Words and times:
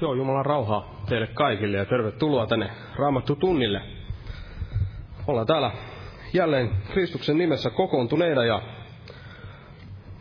Joo, 0.00 0.14
Jumalan 0.14 0.46
rauhaa 0.46 1.02
teille 1.08 1.26
kaikille 1.26 1.76
ja 1.76 1.84
tervetuloa 1.84 2.46
tänne 2.46 2.70
Raamattu 2.96 3.36
tunnille. 3.36 3.82
Ollaan 5.26 5.46
täällä 5.46 5.70
jälleen 6.32 6.70
Kristuksen 6.92 7.38
nimessä 7.38 7.70
kokoontuneina 7.70 8.44
ja 8.44 8.62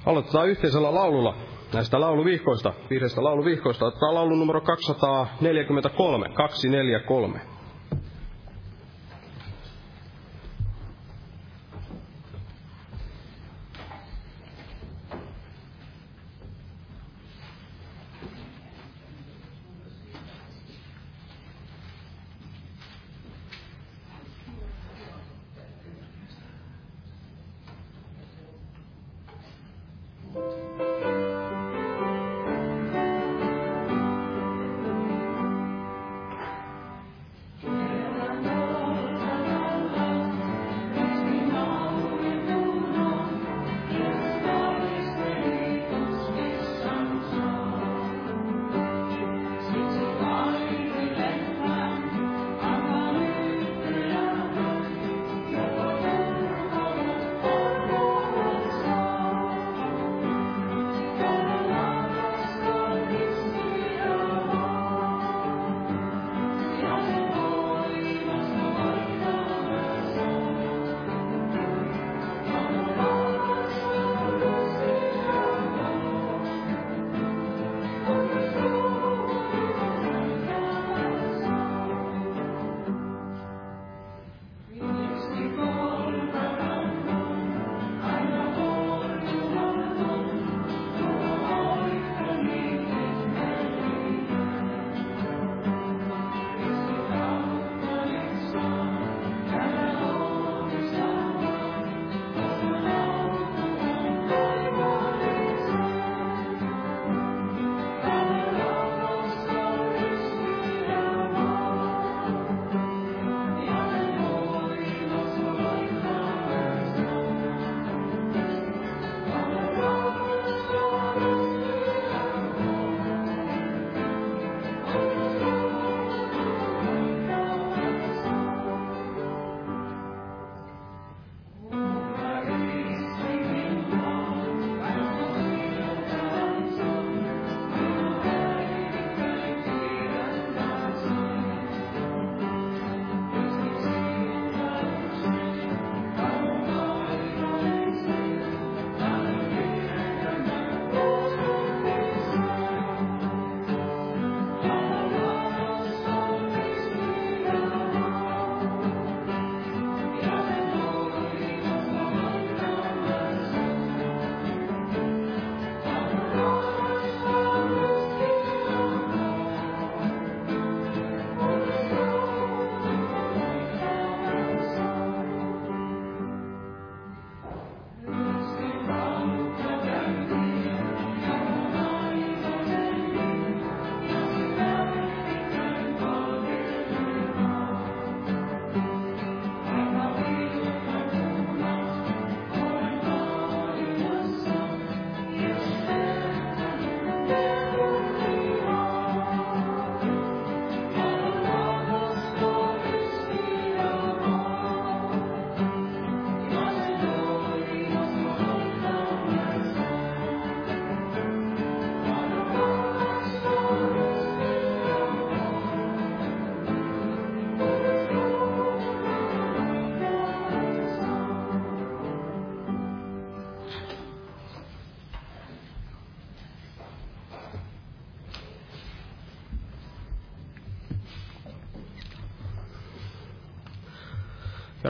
aloitetaan 0.05 0.49
yhteisellä 0.49 0.95
laululla 0.95 1.35
näistä 1.73 1.99
lauluvihkoista, 1.99 2.73
viidestä 2.89 3.23
lauluvihkoista. 3.23 3.85
Otetaan 3.85 4.15
laulu 4.15 4.35
numero 4.35 4.61
243, 4.61 6.29
243. 6.29 7.54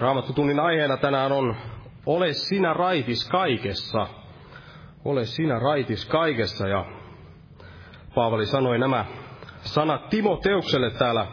raamattutunnin 0.06 0.60
aiheena 0.60 0.98
tänään 0.98 1.32
on 1.32 1.56
Ole 2.06 2.34
sinä 2.34 2.74
raitis 2.74 3.30
kaikessa. 3.30 4.08
Ole 5.06 5.26
sinä 5.26 5.60
raitis 5.60 6.06
kaikessa. 6.06 6.68
Ja 6.68 6.86
Paavali 8.16 8.46
sanoi 8.46 8.80
nämä 8.80 9.06
sanat 9.62 10.10
Timoteukselle 10.10 10.92
täällä 10.92 11.28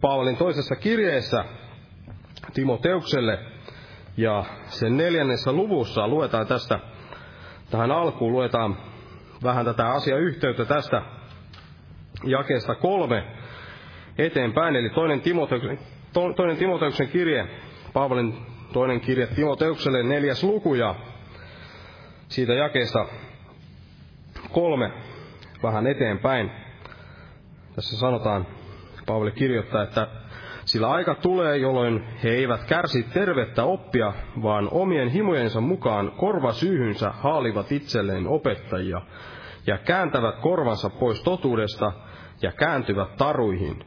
Paavalin 0.00 0.36
toisessa 0.36 0.76
kirjeessä 0.76 1.44
Timoteukselle. 2.54 3.38
Ja 4.16 4.44
sen 4.66 4.96
neljännessä 4.96 5.52
luvussa 5.52 6.08
luetaan 6.08 6.46
tästä, 6.46 6.78
tähän 7.70 7.90
alkuun 7.90 8.32
luetaan 8.32 8.76
vähän 9.42 9.64
tätä 9.64 9.90
asiayhteyttä 9.90 10.64
tästä 10.64 11.02
jakeesta 12.24 12.74
kolme 12.74 13.24
eteenpäin. 14.18 14.76
Eli 14.76 14.90
toinen 14.90 15.20
Timoteuksen, 15.20 15.78
toinen 16.36 16.56
Timoteuksen 16.56 17.08
kirje 17.08 17.48
Paavalin 17.92 18.34
toinen 18.72 19.00
kirja 19.00 19.26
Timoteukselle 19.26 20.02
neljäs 20.02 20.44
luku 20.44 20.74
ja 20.74 20.94
siitä 22.28 22.52
jakeesta 22.52 23.06
kolme 24.52 24.92
vähän 25.62 25.86
eteenpäin. 25.86 26.50
Tässä 27.74 27.96
sanotaan, 27.96 28.46
Paavali 29.06 29.32
kirjoittaa, 29.32 29.82
että 29.82 30.08
sillä 30.64 30.90
aika 30.90 31.14
tulee, 31.14 31.56
jolloin 31.56 32.04
he 32.22 32.28
eivät 32.28 32.64
kärsi 32.64 33.02
tervettä 33.02 33.64
oppia, 33.64 34.12
vaan 34.42 34.68
omien 34.70 35.08
himojensa 35.08 35.60
mukaan 35.60 36.12
korvasyyhynsä 36.12 37.10
haalivat 37.10 37.72
itselleen 37.72 38.26
opettajia 38.26 39.00
ja 39.66 39.78
kääntävät 39.78 40.38
korvansa 40.38 40.90
pois 40.90 41.22
totuudesta 41.22 41.92
ja 42.42 42.52
kääntyvät 42.52 43.16
taruihin. 43.16 43.84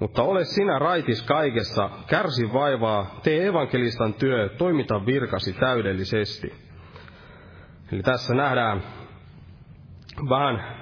Mutta 0.00 0.22
ole 0.22 0.44
sinä 0.44 0.78
raitis 0.78 1.22
kaikessa, 1.22 1.90
kärsi 2.06 2.52
vaivaa, 2.52 3.20
tee 3.22 3.46
evankelistan 3.46 4.14
työ, 4.14 4.48
toimita 4.48 5.06
virkasi 5.06 5.52
täydellisesti. 5.52 6.54
Eli 7.92 8.02
tässä 8.02 8.34
nähdään 8.34 8.82
vähän 10.28 10.76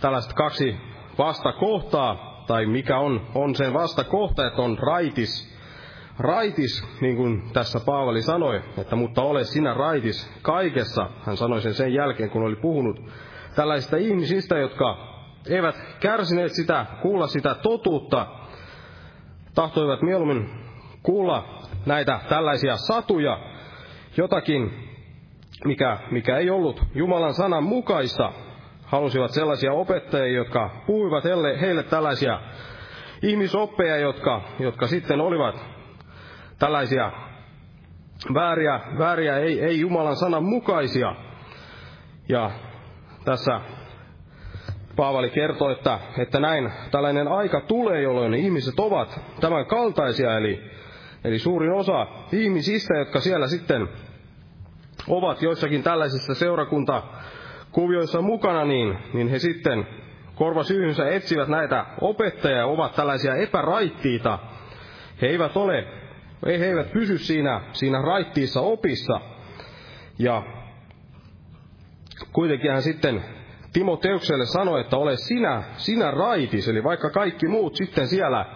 tällaiset 0.00 0.32
kaksi 0.32 0.76
vastakohtaa, 1.18 2.44
tai 2.46 2.66
mikä 2.66 2.98
on, 2.98 3.26
on 3.34 3.54
sen 3.54 3.72
vastakohta, 3.72 4.46
että 4.46 4.62
on 4.62 4.78
raitis, 4.78 5.58
raitis, 6.18 6.84
niin 7.00 7.16
kuin 7.16 7.52
tässä 7.52 7.80
Paavali 7.86 8.22
sanoi, 8.22 8.62
että 8.78 8.96
mutta 8.96 9.22
ole 9.22 9.44
sinä 9.44 9.74
raitis 9.74 10.32
kaikessa. 10.42 11.10
Hän 11.26 11.36
sanoi 11.36 11.60
sen 11.60 11.74
sen 11.74 11.94
jälkeen, 11.94 12.30
kun 12.30 12.42
oli 12.42 12.56
puhunut 12.56 13.00
tällaisista 13.54 13.96
ihmisistä, 13.96 14.58
jotka 14.58 15.11
eivät 15.48 15.74
kärsineet 16.00 16.52
sitä, 16.52 16.86
kuulla 17.02 17.26
sitä 17.26 17.54
totuutta, 17.54 18.26
tahtoivat 19.54 20.02
mieluummin 20.02 20.50
kuulla 21.02 21.58
näitä 21.86 22.20
tällaisia 22.28 22.76
satuja, 22.76 23.38
jotakin, 24.16 24.88
mikä, 25.64 25.98
mikä 26.10 26.38
ei 26.38 26.50
ollut 26.50 26.82
Jumalan 26.94 27.34
sanan 27.34 27.64
mukaista. 27.64 28.32
Halusivat 28.84 29.30
sellaisia 29.30 29.72
opettajia, 29.72 30.36
jotka 30.36 30.70
puhuivat 30.86 31.24
heille, 31.24 31.60
heille 31.60 31.82
tällaisia 31.82 32.40
ihmisoppeja, 33.22 33.96
jotka, 33.96 34.42
jotka 34.58 34.86
sitten 34.86 35.20
olivat 35.20 35.64
tällaisia 36.58 37.12
vääriä, 38.34 38.80
vääriä 38.98 39.38
ei, 39.38 39.60
ei 39.60 39.80
Jumalan 39.80 40.16
sanan 40.16 40.44
mukaisia. 40.44 41.14
Ja 42.28 42.50
tässä 43.24 43.60
Paavali 44.96 45.30
kertoo, 45.30 45.70
että, 45.70 45.98
että 46.18 46.40
näin 46.40 46.72
tällainen 46.90 47.28
aika 47.28 47.60
tulee, 47.60 48.02
jolloin 48.02 48.34
ihmiset 48.34 48.80
ovat 48.80 49.20
tämän 49.40 49.66
kaltaisia, 49.66 50.36
eli, 50.36 50.62
eli 51.24 51.38
suurin 51.38 51.72
osa 51.72 52.06
ihmisistä, 52.32 52.94
jotka 52.98 53.20
siellä 53.20 53.46
sitten 53.46 53.88
ovat 55.08 55.42
joissakin 55.42 55.82
tällaisissa 55.82 56.34
seurakuntakuvioissa 56.34 58.20
mukana, 58.22 58.64
niin, 58.64 58.98
niin 59.14 59.28
he 59.28 59.38
sitten 59.38 59.86
korvasyyhynsä 60.34 61.08
etsivät 61.08 61.48
näitä 61.48 61.86
opettajia, 62.00 62.66
ovat 62.66 62.94
tällaisia 62.94 63.34
epäraittiita. 63.34 64.38
He 65.22 65.26
eivät 65.26 65.56
ole, 65.56 65.86
he 66.46 66.66
eivät 66.66 66.92
pysy 66.92 67.18
siinä, 67.18 67.60
siinä 67.72 68.02
raittiissa 68.02 68.60
opissa. 68.60 69.20
Ja 70.18 70.42
kuitenkin 72.32 72.70
hän 72.70 72.82
sitten 72.82 73.24
Timoteukselle 73.72 74.46
sanoi, 74.46 74.80
että 74.80 74.96
ole 74.96 75.16
sinä, 75.16 75.62
sinä 75.76 76.10
raitis, 76.10 76.68
eli 76.68 76.84
vaikka 76.84 77.10
kaikki 77.10 77.48
muut 77.48 77.76
sitten 77.76 78.08
siellä 78.08 78.46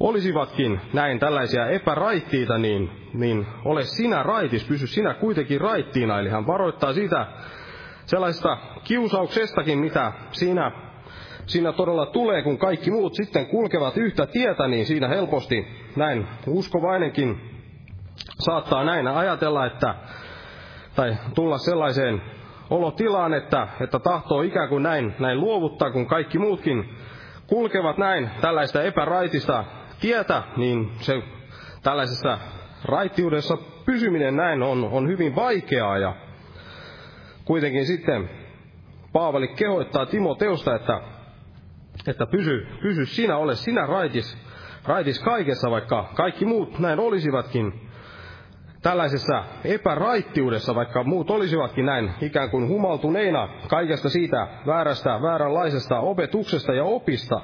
olisivatkin 0.00 0.80
näin 0.92 1.18
tällaisia 1.18 1.66
epäraittiita, 1.66 2.58
niin, 2.58 2.90
niin 3.14 3.46
ole 3.64 3.82
sinä 3.82 4.22
raitis, 4.22 4.64
pysy 4.64 4.86
sinä 4.86 5.14
kuitenkin 5.14 5.60
raittiina. 5.60 6.18
Eli 6.18 6.28
hän 6.28 6.46
varoittaa 6.46 6.92
sitä 6.92 7.26
sellaista 8.06 8.58
kiusauksestakin, 8.84 9.78
mitä 9.78 10.12
siinä, 10.32 10.72
siinä 11.46 11.72
todella 11.72 12.06
tulee, 12.06 12.42
kun 12.42 12.58
kaikki 12.58 12.90
muut 12.90 13.14
sitten 13.14 13.46
kulkevat 13.46 13.96
yhtä 13.96 14.26
tietä, 14.26 14.68
niin 14.68 14.86
siinä 14.86 15.08
helposti 15.08 15.66
näin 15.96 16.26
uskovainenkin 16.46 17.40
saattaa 18.38 18.84
näin 18.84 19.08
ajatella, 19.08 19.66
että 19.66 19.94
tai 20.96 21.16
tulla 21.34 21.58
sellaiseen 21.58 22.22
olotilaan, 22.74 23.34
että, 23.34 23.68
että 23.80 23.98
tahtoo 23.98 24.42
ikään 24.42 24.68
kuin 24.68 24.82
näin, 24.82 25.14
näin 25.18 25.40
luovuttaa, 25.40 25.90
kun 25.90 26.06
kaikki 26.06 26.38
muutkin 26.38 26.94
kulkevat 27.46 27.98
näin 27.98 28.30
tällaista 28.40 28.82
epäraitista 28.82 29.64
tietä, 30.00 30.42
niin 30.56 30.90
se 31.00 31.22
tällaisessa 31.82 32.38
raittiudessa 32.84 33.56
pysyminen 33.86 34.36
näin 34.36 34.62
on, 34.62 34.84
on 34.84 35.08
hyvin 35.08 35.36
vaikeaa. 35.36 35.98
Ja 35.98 36.14
kuitenkin 37.44 37.86
sitten 37.86 38.30
Paavali 39.12 39.48
kehoittaa 39.48 40.06
Timoteusta, 40.06 40.74
että, 40.74 41.00
että 42.06 42.26
pysy, 42.26 42.66
pysy 42.82 43.06
sinä, 43.06 43.36
ole 43.36 43.54
sinä 43.54 43.86
raitis, 43.86 44.38
raitis 44.84 45.20
kaikessa, 45.22 45.70
vaikka 45.70 46.10
kaikki 46.14 46.44
muut 46.44 46.78
näin 46.78 47.00
olisivatkin 47.00 47.90
tällaisessa 48.84 49.44
epäraittiudessa, 49.64 50.74
vaikka 50.74 51.04
muut 51.04 51.30
olisivatkin 51.30 51.86
näin 51.86 52.10
ikään 52.20 52.50
kuin 52.50 52.68
humaltuneina 52.68 53.48
kaikesta 53.68 54.08
siitä 54.08 54.48
väärästä, 54.66 55.22
vääränlaisesta 55.22 56.00
opetuksesta 56.00 56.72
ja 56.72 56.84
opista. 56.84 57.40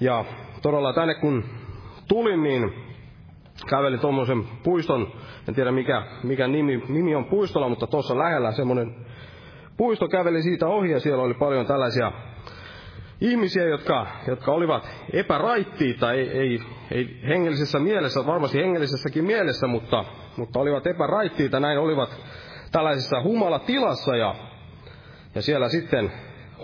Ja 0.00 0.24
todella 0.62 0.92
tänne 0.92 1.14
kun 1.14 1.44
tulin, 2.08 2.42
niin 2.42 2.72
kävelin 3.70 4.00
tuommoisen 4.00 4.44
puiston, 4.64 5.12
en 5.48 5.54
tiedä 5.54 5.72
mikä, 5.72 6.02
mikä 6.22 6.48
nimi, 6.48 6.82
nimi 6.88 7.14
on 7.14 7.24
puistolla, 7.24 7.68
mutta 7.68 7.86
tuossa 7.86 8.18
lähellä 8.18 8.52
semmoinen 8.52 8.94
puisto 9.76 10.08
käveli 10.08 10.42
siitä 10.42 10.66
ohi 10.66 10.90
ja 10.90 11.00
siellä 11.00 11.22
oli 11.22 11.34
paljon 11.34 11.66
tällaisia 11.66 12.12
ihmisiä, 13.22 13.64
jotka, 13.64 14.06
jotka 14.28 14.52
olivat 14.52 14.88
epäraittiita, 15.12 16.12
ei, 16.12 16.28
ei, 16.28 16.60
ei 16.90 17.20
hengellisessä 17.28 17.78
mielessä, 17.78 18.26
varmasti 18.26 18.58
hengellisessäkin 18.58 19.24
mielessä, 19.24 19.66
mutta 19.66 20.04
mutta 20.36 20.60
olivat 20.60 20.86
epäraittiita, 20.86 21.60
näin 21.60 21.78
olivat 21.78 22.16
tällaisessa 22.72 23.22
humalatilassa 23.22 24.16
ja, 24.16 24.34
ja 25.34 25.42
siellä 25.42 25.68
sitten 25.68 26.12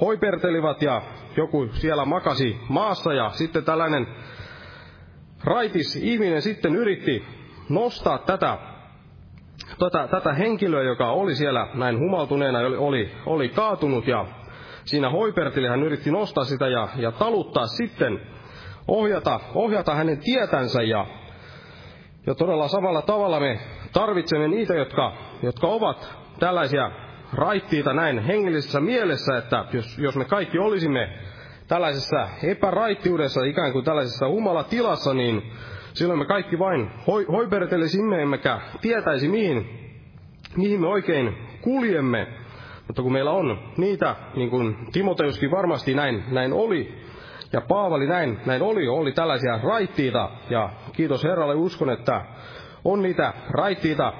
hoipertelivat 0.00 0.82
ja 0.82 1.02
joku 1.36 1.68
siellä 1.72 2.04
makasi 2.04 2.56
maassa 2.68 3.12
ja 3.12 3.30
sitten 3.30 3.64
tällainen 3.64 4.06
raitis 5.44 5.96
ihminen 5.96 6.42
sitten 6.42 6.76
yritti 6.76 7.24
nostaa 7.68 8.18
tätä, 8.18 8.58
tätä, 9.78 10.08
tätä 10.08 10.32
henkilöä, 10.34 10.82
joka 10.82 11.10
oli 11.10 11.34
siellä 11.34 11.68
näin 11.74 11.98
humaltuneena, 11.98 12.58
oli, 12.58 12.76
oli, 12.76 13.10
oli 13.26 13.48
kaatunut 13.48 14.06
ja 14.06 14.26
siinä 14.88 15.10
hoiperteli, 15.10 15.68
hän 15.68 15.82
yritti 15.82 16.10
nostaa 16.10 16.44
sitä 16.44 16.68
ja, 16.68 16.88
ja 16.96 17.12
taluttaa 17.12 17.66
sitten, 17.66 18.20
ohjata, 18.88 19.40
ohjata 19.54 19.94
hänen 19.94 20.18
tietänsä 20.18 20.82
ja 20.82 21.06
ja 22.26 22.34
todella 22.34 22.68
samalla 22.68 23.02
tavalla 23.02 23.40
me 23.40 23.58
tarvitsemme 23.92 24.48
niitä, 24.48 24.74
jotka, 24.74 25.12
jotka 25.42 25.66
ovat 25.66 26.16
tällaisia 26.38 26.90
raittiita 27.32 27.92
näin 27.92 28.18
hengellisessä 28.18 28.80
mielessä, 28.80 29.36
että 29.38 29.64
jos, 29.72 29.98
jos 29.98 30.16
me 30.16 30.24
kaikki 30.24 30.58
olisimme 30.58 31.08
tällaisessa 31.68 32.28
epäraittiudessa, 32.42 33.44
ikään 33.44 33.72
kuin 33.72 33.84
tällaisessa 33.84 34.28
humalatilassa, 34.28 35.14
niin 35.14 35.52
silloin 35.94 36.18
me 36.18 36.26
kaikki 36.26 36.58
vain 36.58 36.90
hoi, 37.06 37.24
hoipertelisimme, 37.24 38.22
emmekä 38.22 38.60
tietäisi 38.80 39.28
mihin, 39.28 39.66
mihin 40.56 40.80
me 40.80 40.86
oikein 40.86 41.36
kuljemme. 41.60 42.26
Mutta 42.88 43.02
kun 43.02 43.12
meillä 43.12 43.30
on 43.30 43.58
niitä, 43.76 44.16
niin 44.34 44.50
kuin 44.50 44.76
Timoteuskin 44.92 45.50
varmasti 45.50 45.94
näin, 45.94 46.24
näin 46.30 46.52
oli, 46.52 46.94
ja 47.52 47.60
Paavali 47.60 48.06
näin, 48.06 48.40
näin 48.46 48.62
oli, 48.62 48.88
oli 48.88 49.12
tällaisia 49.12 49.60
raittiita, 49.62 50.30
ja 50.50 50.70
kiitos 50.92 51.24
Herralle 51.24 51.54
uskon, 51.54 51.90
että 51.90 52.24
on 52.84 53.02
niitä 53.02 53.32
raittiita. 53.50 54.12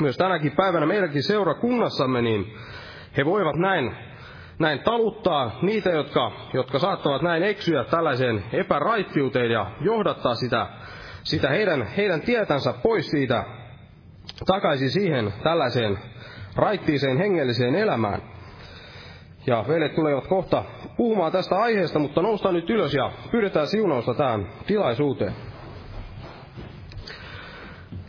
Myös 0.00 0.16
tänäkin 0.16 0.52
päivänä 0.52 0.86
meidänkin 0.86 1.22
seurakunnassamme, 1.22 2.22
niin 2.22 2.54
he 3.16 3.24
voivat 3.24 3.56
näin, 3.56 3.96
näin 4.58 4.78
taluttaa 4.78 5.58
niitä, 5.62 5.90
jotka, 5.90 6.32
jotka 6.54 6.78
saattavat 6.78 7.22
näin 7.22 7.42
eksyä 7.42 7.84
tällaiseen 7.84 8.44
epäraittiuteen 8.52 9.50
ja 9.50 9.66
johdattaa 9.80 10.34
sitä, 10.34 10.66
sitä 11.22 11.48
heidän, 11.48 11.82
heidän 11.82 12.20
tietänsä 12.20 12.72
pois 12.82 13.10
siitä 13.10 13.44
takaisin 14.46 14.90
siihen 14.90 15.32
tällaiseen 15.42 15.98
raittiiseen 16.56 17.18
hengelliseen 17.18 17.74
elämään. 17.74 18.22
Ja 19.46 19.64
veljet 19.68 19.94
tulevat 19.94 20.26
kohta 20.26 20.64
puhumaan 20.96 21.32
tästä 21.32 21.56
aiheesta, 21.56 21.98
mutta 21.98 22.22
noustaan 22.22 22.54
nyt 22.54 22.70
ylös 22.70 22.94
ja 22.94 23.10
pyydetään 23.30 23.66
siunausta 23.66 24.14
tähän 24.14 24.48
tilaisuuteen. 24.66 25.32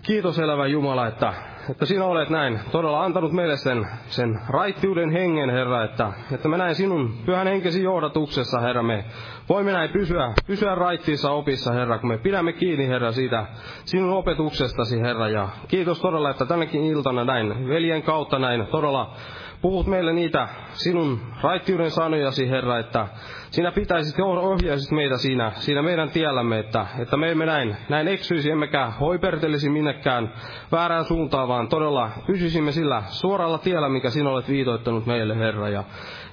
Kiitos 0.02 0.40
elävä 0.40 0.68
Jumala, 0.68 1.08
että, 1.08 1.34
että 1.70 1.86
sinä 1.86 2.06
olet 2.06 2.30
näin. 2.30 2.60
Todella 2.72 3.04
antanut 3.04 3.32
meille 3.32 3.58
sen, 3.58 3.88
sen 4.08 4.40
raittiuden 4.50 5.10
hengen, 5.10 5.50
Herra, 5.50 5.84
että, 5.84 6.14
että 6.32 6.48
me 6.48 6.58
näin 6.58 6.76
sinun 6.76 7.14
pyhän 7.26 7.48
henkesi 7.48 7.84
johdatuksessa, 7.84 8.60
Herra, 8.60 8.84
me 8.84 9.06
voimme 9.50 9.72
näin 9.72 9.90
pysyä, 9.90 10.34
pysyä 10.48 10.76
raittiissa 10.76 11.32
opissa, 11.32 11.74
Herra, 11.74 12.00
kun 12.00 12.10
me 12.10 12.18
pidämme 12.18 12.54
kiinni, 12.54 12.88
Herra, 12.88 13.12
siitä 13.12 13.46
sinun 13.86 14.14
opetuksestasi, 14.14 15.02
Herra, 15.02 15.30
ja 15.30 15.50
kiitos 15.68 16.02
todella, 16.02 16.30
että 16.30 16.46
tänäkin 16.46 16.86
iltana 16.86 17.26
näin 17.26 17.68
veljen 17.68 18.04
kautta 18.04 18.40
näin 18.40 18.68
todella 18.68 19.14
puhut 19.62 19.88
meille 19.88 20.14
niitä 20.14 20.48
sinun 20.74 21.20
raittiuden 21.42 21.92
sanojasi, 21.92 22.50
Herra, 22.50 22.80
että 22.80 23.08
sinä 23.52 23.72
pitäisit 23.72 24.18
ja 24.18 24.26
ohjaisit 24.26 24.92
meitä 24.92 25.18
siinä, 25.18 25.52
siinä 25.56 25.82
meidän 25.82 26.10
tiellämme, 26.10 26.60
että, 26.60 26.86
että 27.00 27.18
me 27.18 27.32
emme 27.32 27.46
näin, 27.46 27.78
näin 27.90 28.08
eksyisi, 28.08 28.52
emmekä 28.52 28.92
hoipertelisi 29.00 29.70
minnekään 29.70 30.34
väärään 30.72 31.06
suuntaan, 31.06 31.48
vaan 31.48 31.68
todella 31.68 32.12
pysyisimme 32.28 32.72
sillä 32.72 33.04
suoralla 33.08 33.58
tiellä, 33.58 33.90
mikä 33.90 34.10
sinä 34.10 34.30
olet 34.30 34.50
viitoittanut 34.50 35.06
meille, 35.06 35.38
Herra. 35.38 35.70
Ja 35.70 35.84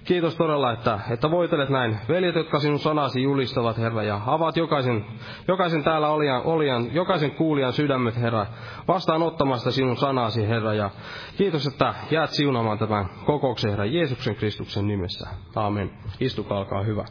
Kiitos 0.09 0.37
todella, 0.37 0.73
että, 0.73 1.01
että 1.11 1.31
voitelet 1.31 1.69
näin 1.69 1.99
veljet, 2.09 2.35
jotka 2.35 2.59
sinun 2.59 2.79
sanasi 2.79 3.23
julistavat, 3.23 3.79
Herra, 3.79 4.03
ja 4.03 4.21
avaat 4.27 4.57
jokaisen, 4.57 5.05
jokaisen 5.49 5.85
täällä 5.85 6.09
olijan, 6.09 6.43
olijan, 6.45 6.95
jokaisen 6.95 7.31
kuulijan 7.31 7.73
sydämet, 7.73 8.17
Herra, 8.17 8.47
vastaanottamasta 8.89 9.71
sinun 9.71 9.97
sanasi, 9.97 10.49
Herra, 10.49 10.75
ja 10.75 10.91
kiitos, 11.37 11.67
että 11.67 11.95
jäät 12.11 12.31
siunaamaan 12.31 12.79
tämän 12.79 13.09
kokouksen, 13.27 13.71
Herra, 13.71 13.85
Jeesuksen 13.85 14.37
Kristuksen 14.37 14.87
nimessä. 14.87 15.29
Aamen. 15.57 15.91
Istukaa, 16.21 16.59
alkaa 16.59 16.83
hyvä. 16.83 17.05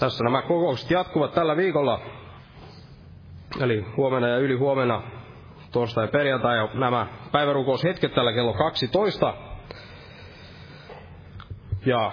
Tässä 0.00 0.24
nämä 0.24 0.42
kokoukset 0.42 0.90
jatkuvat 0.90 1.32
tällä 1.32 1.56
viikolla 1.56 2.23
eli 3.60 3.86
huomenna 3.96 4.28
ja 4.28 4.38
yli 4.38 4.54
huomenna, 4.54 5.02
torstai 5.72 6.04
ja 6.04 6.08
perjantai, 6.08 6.56
ja 6.56 6.68
nämä 6.74 7.06
päivärukoushetket 7.32 8.14
tällä 8.14 8.32
kello 8.32 8.52
12. 8.52 9.34
Ja 11.86 12.12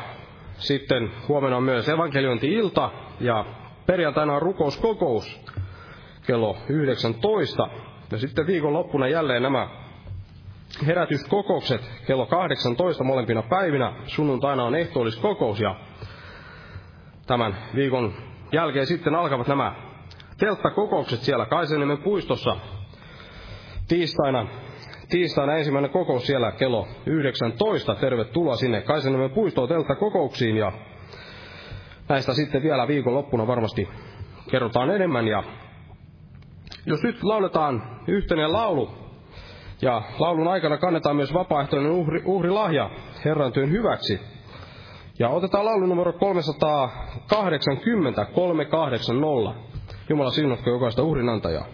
sitten 0.53 1.12
huomenna 1.27 1.57
on 1.57 1.63
myös 1.63 1.89
evankeliointi-ilta, 1.89 2.91
ja 3.19 3.45
perjantaina 3.86 4.33
on 4.33 4.41
rukouskokous 4.41 5.41
kello 6.27 6.57
19. 6.69 7.67
Ja 8.12 8.17
sitten 8.17 8.48
viikonloppuna 8.48 9.07
jälleen 9.07 9.43
nämä 9.43 9.67
herätyskokoukset 10.86 11.91
kello 12.07 12.25
18 12.25 13.03
molempina 13.03 13.41
päivinä. 13.41 13.93
Sunnuntaina 14.05 14.63
on 14.63 14.75
ehtoolliskokous 14.75 15.60
ja 15.60 15.75
tämän 17.27 17.57
viikon 17.75 18.13
jälkeen 18.51 18.86
sitten 18.86 19.15
alkavat 19.15 19.48
nämä 19.48 19.90
telttakokoukset 20.41 21.19
siellä 21.19 21.45
Kaisaniemen 21.45 21.98
puistossa 21.98 22.57
tiistaina. 23.88 24.48
Tiistaina 25.10 25.55
ensimmäinen 25.55 25.91
kokous 25.91 26.27
siellä 26.27 26.51
kello 26.51 26.88
19. 27.05 27.95
Tervetuloa 27.95 28.55
sinne 28.55 28.81
Kaisaniemen 28.81 29.31
puistoon 29.31 29.69
telttakokouksiin 29.69 30.57
ja 30.57 30.71
näistä 32.10 32.33
sitten 32.33 32.63
vielä 32.63 32.88
viikonloppuna 32.88 33.48
varmasti 33.48 33.89
kerrotaan 34.51 34.89
enemmän. 34.89 35.27
Ja 35.27 35.43
jos 36.86 37.03
nyt 37.03 37.24
lauletaan 37.24 37.83
yhteinen 38.07 38.53
laulu, 38.53 38.89
ja 39.81 40.01
laulun 40.19 40.48
aikana 40.48 40.77
kannetaan 40.77 41.15
myös 41.15 41.33
vapaaehtoinen 41.33 41.91
uhri, 41.91 42.21
uhrilahja 42.25 42.89
Herran 43.25 43.51
työn 43.51 43.71
hyväksi. 43.71 44.19
Ja 45.19 45.29
otetaan 45.29 45.65
laulu 45.65 45.86
numero 45.86 46.13
380, 46.13 48.25
380. 48.25 49.70
Jumala 50.11 50.31
siunatko 50.31 50.69
jokaista 50.69 51.03
uhrinantajaa. 51.03 51.65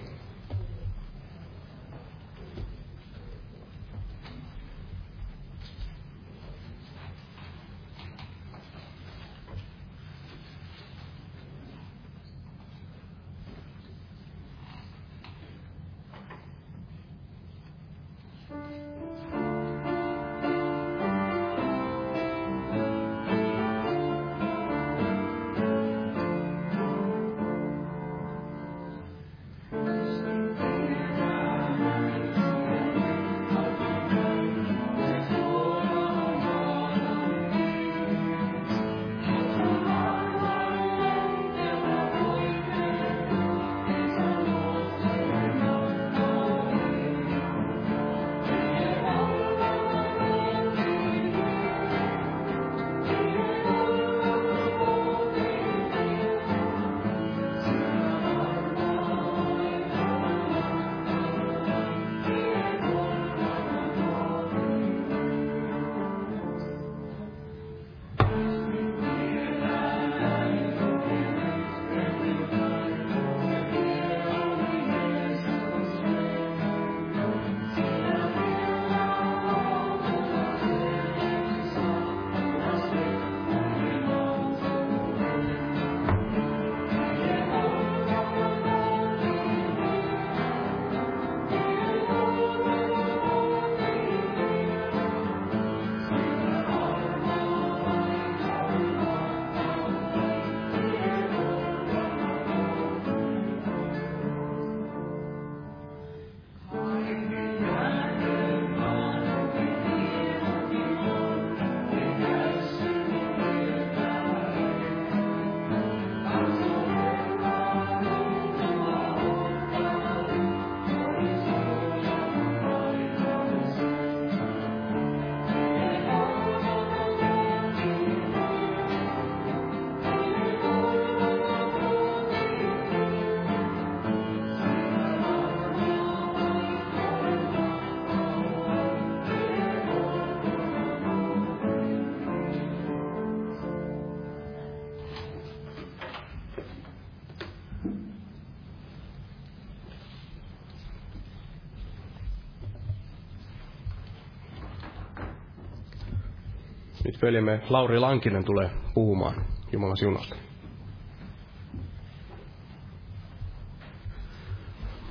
Nyt 157.08 157.22
veljemme 157.22 157.62
Lauri 157.70 158.00
Lankinen 158.00 158.44
tulee 158.44 158.70
puhumaan 158.94 159.46
Jumalan 159.72 159.98
siunasta. 159.98 160.36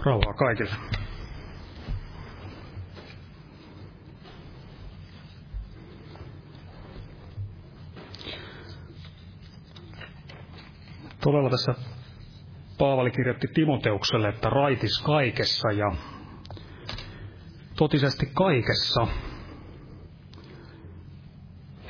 Rauhaa 0.04 0.34
kaikille. 0.34 0.74
Todella 11.22 11.50
tässä 11.50 11.74
Paavali 12.78 13.10
kirjoitti 13.10 13.48
Timoteukselle, 13.54 14.28
että 14.28 14.50
raitis 14.50 15.02
kaikessa 15.02 15.72
ja 15.72 15.92
totisesti 17.76 18.26
kaikessa 18.34 19.06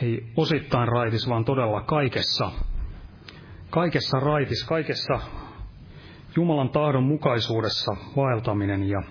ei 0.07 0.27
osittain 0.37 0.89
raitis, 0.89 1.29
vaan 1.29 1.45
todella 1.45 1.81
kaikessa. 1.81 2.51
Kaikessa 3.71 4.21
raitis, 4.21 4.65
kaikessa 4.65 5.21
Jumalan 6.37 6.69
tahdon 6.69 7.03
mukaisuudessa 7.03 7.97
vaeltaminen 8.17 8.89
ja 8.89 9.03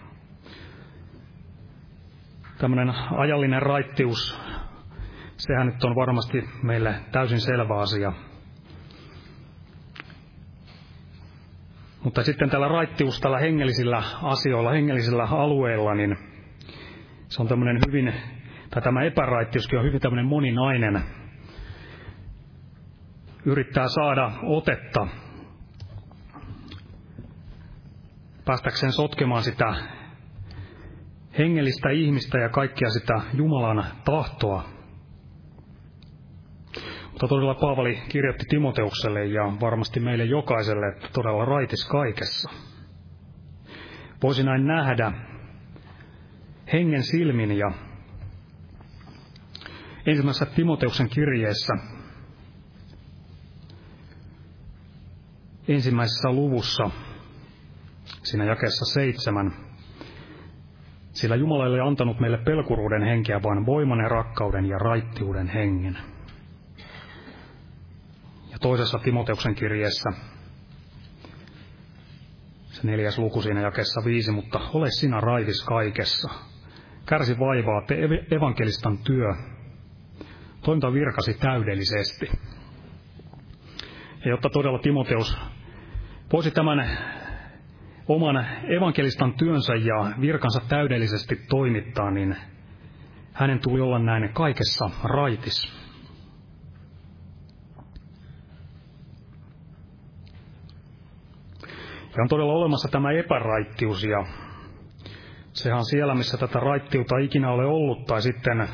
tämmöinen 2.57 2.93
ajallinen 3.11 3.61
raittius, 3.61 4.39
sehän 5.37 5.67
nyt 5.67 5.83
on 5.83 5.95
varmasti 5.95 6.49
meille 6.63 6.95
täysin 7.11 7.41
selvä 7.41 7.77
asia. 7.79 8.13
Mutta 12.03 12.23
sitten 12.23 12.49
tällä 12.49 12.67
raittius, 12.67 13.19
tällä 13.19 13.39
hengellisillä 13.39 14.03
asioilla, 14.21 14.71
hengellisillä 14.71 15.23
alueilla, 15.23 15.95
niin 15.95 16.17
se 17.27 17.41
on 17.41 17.47
tämmöinen 17.47 17.79
hyvin, 17.87 18.13
tai 18.69 18.81
tämä 18.81 19.03
epäraittiuskin 19.03 19.79
on 19.79 19.85
hyvin 19.85 20.01
tämmöinen 20.01 20.25
moninainen. 20.25 21.03
Yrittää 23.45 23.87
saada 23.87 24.31
otetta 24.43 25.07
päästäkseen 28.45 28.91
sotkemaan 28.91 29.43
sitä 29.43 29.75
hengellistä 31.37 31.89
ihmistä 31.89 32.37
ja 32.37 32.49
kaikkia 32.49 32.89
sitä 32.89 33.21
Jumalan 33.33 33.85
tahtoa. 34.05 34.63
Mutta 37.11 37.27
todella 37.27 37.55
Paavali 37.55 38.01
kirjoitti 38.09 38.45
Timoteukselle 38.49 39.25
ja 39.25 39.43
varmasti 39.61 39.99
meille 39.99 40.25
jokaiselle, 40.25 40.87
että 40.87 41.07
todella 41.13 41.45
raitis 41.45 41.87
kaikessa. 41.89 42.49
Voisi 44.23 44.43
näin 44.43 44.67
nähdä 44.67 45.11
hengen 46.73 47.03
silmin 47.03 47.57
ja 47.57 47.71
ensimmäisessä 50.05 50.45
Timoteuksen 50.45 51.09
kirjeessä 51.09 51.73
ensimmäisessä 55.67 56.31
luvussa 56.31 56.89
siinä 58.23 58.45
jakeessa 58.45 58.85
seitsemän. 58.93 59.53
Sillä 61.11 61.35
Jumala 61.35 61.65
ei 61.65 61.71
ole 61.71 61.81
antanut 61.81 62.19
meille 62.19 62.37
pelkuruuden 62.37 63.03
henkeä, 63.03 63.43
vaan 63.43 63.65
voiman 63.65 63.99
ja 63.99 64.09
rakkauden 64.09 64.65
ja 64.65 64.77
raittiuden 64.77 65.47
hengen. 65.47 65.97
Ja 68.51 68.59
toisessa 68.61 68.99
Timoteuksen 68.99 69.55
kirjeessä, 69.55 70.09
se 72.67 72.87
neljäs 72.87 73.17
luku 73.17 73.41
siinä 73.41 73.61
jakessa 73.61 74.01
viisi, 74.05 74.31
mutta 74.31 74.59
ole 74.73 74.87
sinä 74.91 75.21
raivis 75.21 75.63
kaikessa. 75.63 76.29
Kärsi 77.05 77.39
vaivaa, 77.39 77.81
te 77.87 77.95
evankelistan 78.31 78.97
työ, 78.97 79.35
toiminta 80.65 80.93
virkasi 80.93 81.33
täydellisesti. 81.33 82.25
Ja 84.25 84.31
jotta 84.31 84.49
todella 84.49 84.79
Timoteus 84.79 85.37
voisi 86.33 86.51
tämän 86.51 86.97
oman 88.07 88.45
evankelistan 88.77 89.33
työnsä 89.33 89.75
ja 89.75 90.11
virkansa 90.21 90.61
täydellisesti 90.69 91.35
toimittaa, 91.49 92.11
niin 92.11 92.35
hänen 93.33 93.59
tuli 93.59 93.81
olla 93.81 93.99
näin 93.99 94.29
kaikessa 94.33 94.89
raitis. 95.03 95.85
Ja 102.17 102.21
on 102.21 102.27
todella 102.29 102.53
olemassa 102.53 102.87
tämä 102.91 103.11
epäraittius 103.11 104.03
ja 104.03 104.25
sehän 105.53 105.77
on 105.77 105.85
siellä, 105.85 106.15
missä 106.15 106.37
tätä 106.37 106.59
raittiutta 106.59 107.17
ikinä 107.17 107.51
ole 107.51 107.65
ollut, 107.65 108.05
tai 108.05 108.21
sitten 108.21 108.67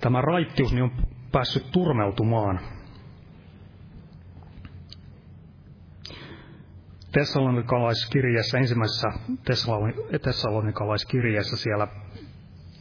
tämä 0.00 0.20
raittius 0.20 0.72
niin 0.72 0.82
on 0.82 0.92
päässyt 1.32 1.70
turmeltumaan. 1.72 2.60
Tessalonikalaiskirjassa, 7.12 8.58
ensimmäisessä 8.58 9.08
Tessalonikalaiskirjassa 10.22 11.56
siellä 11.56 11.88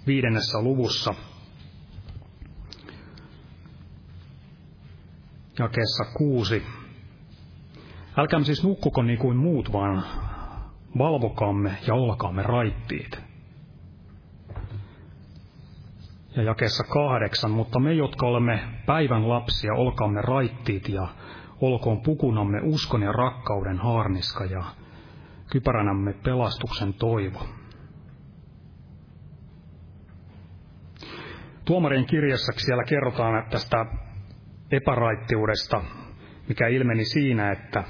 viidennessä 0.07 0.61
luvussa, 0.61 1.13
jakeessa 5.59 6.03
kuusi. 6.17 6.63
Älkäämme 8.17 8.45
siis 8.45 8.63
nukkuko 8.63 9.01
niin 9.03 9.19
kuin 9.19 9.37
muut, 9.37 9.71
vaan 9.73 10.03
valvokaamme 10.97 11.77
ja 11.87 11.93
olkaamme 11.93 12.43
raittiit. 12.43 13.28
Ja 16.39 16.43
jakeessa 16.43 16.83
kahdeksan, 16.83 17.51
mutta 17.51 17.79
me, 17.79 17.93
jotka 17.93 18.27
olemme 18.27 18.59
päivän 18.85 19.29
lapsia, 19.29 19.73
olkaamme 19.73 20.21
raittiit 20.21 20.89
ja 20.89 21.07
olkoon 21.61 22.01
pukunamme 22.01 22.59
uskon 22.63 23.01
ja 23.01 23.11
rakkauden 23.11 23.77
haarniska 23.77 24.45
ja 24.45 24.63
kypäränämme 25.51 26.13
pelastuksen 26.13 26.93
toivo. 26.93 27.39
Tuomarien 31.65 32.05
kirjassa 32.05 32.53
siellä 32.57 32.83
kerrotaan 32.83 33.49
tästä 33.49 33.85
epäraittiudesta, 34.71 35.83
mikä 36.47 36.67
ilmeni 36.67 37.05
siinä, 37.05 37.51
että 37.51 37.83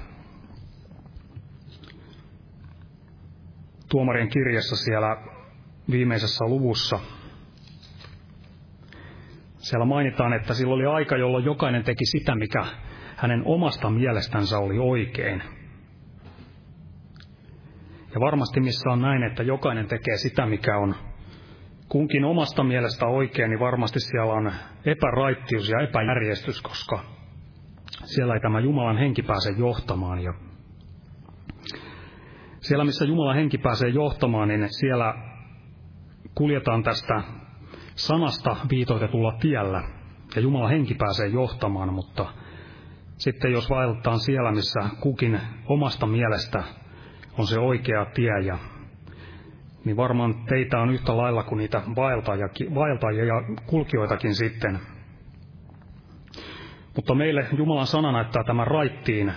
tuomarien 3.90 4.30
kirjassa 4.30 4.76
siellä 4.76 5.18
viimeisessä 5.92 6.46
luvussa 6.46 7.00
siellä 9.70 9.86
mainitaan, 9.86 10.34
että 10.34 10.54
sillä 10.54 10.74
oli 10.74 10.86
aika, 10.86 11.18
jolloin 11.18 11.46
jokainen 11.46 11.84
teki 11.84 12.06
sitä, 12.06 12.36
mikä 12.36 12.66
hänen 13.16 13.42
omasta 13.46 13.90
mielestänsä 13.90 14.60
oli 14.60 14.80
oikein. 14.80 15.44
Ja 18.14 18.20
varmasti 18.20 18.60
missä 18.60 18.90
on 18.90 19.02
näin, 19.02 19.24
että 19.24 19.44
jokainen 19.44 19.88
tekee 19.88 20.18
sitä, 20.18 20.46
mikä 20.46 20.78
on 20.78 20.96
kunkin 21.90 22.26
omasta 22.26 22.64
mielestä 22.64 23.06
oikein, 23.06 23.50
niin 23.50 23.60
varmasti 23.60 24.00
siellä 24.00 24.34
on 24.34 24.52
epäraittius 24.86 25.70
ja 25.70 25.80
epäjärjestys, 25.80 26.62
koska 26.62 27.00
siellä 28.04 28.34
ei 28.34 28.40
tämä 28.40 28.60
Jumalan 28.60 28.98
henki 28.98 29.22
pääse 29.22 29.52
johtamaan. 29.58 30.20
Ja 30.24 30.34
siellä, 32.60 32.86
missä 32.86 33.06
Jumalan 33.06 33.36
henki 33.36 33.58
pääsee 33.58 33.90
johtamaan, 33.90 34.48
niin 34.48 34.68
siellä 34.70 35.14
kuljetaan 36.36 36.84
tästä 36.84 37.24
sanasta 38.00 38.56
viitoitetulla 38.70 39.38
tiellä, 39.40 39.84
ja 40.36 40.42
Jumalan 40.42 40.70
henki 40.70 40.96
pääsee 40.96 41.28
johtamaan, 41.28 41.94
mutta 41.94 42.26
sitten 43.18 43.52
jos 43.52 43.70
vaeltaan 43.70 44.20
siellä, 44.20 44.52
missä 44.52 44.80
kukin 45.00 45.40
omasta 45.66 46.06
mielestä 46.06 46.64
on 47.38 47.48
se 47.48 47.60
oikea 47.60 48.06
tie, 48.06 48.40
ja, 48.46 48.58
niin 49.86 49.98
varmaan 49.98 50.36
teitä 50.46 50.80
on 50.80 50.90
yhtä 50.90 51.18
lailla 51.18 51.44
kuin 51.44 51.58
niitä 51.58 51.82
vaeltajia 52.76 53.26
ja 53.26 53.34
kulkijoitakin 53.66 54.36
sitten. 54.36 54.80
Mutta 56.96 57.16
meille 57.16 57.48
Jumalan 57.58 57.88
sana 57.88 58.12
näyttää 58.12 58.44
tämän 58.44 58.68
raittiin, 58.68 59.34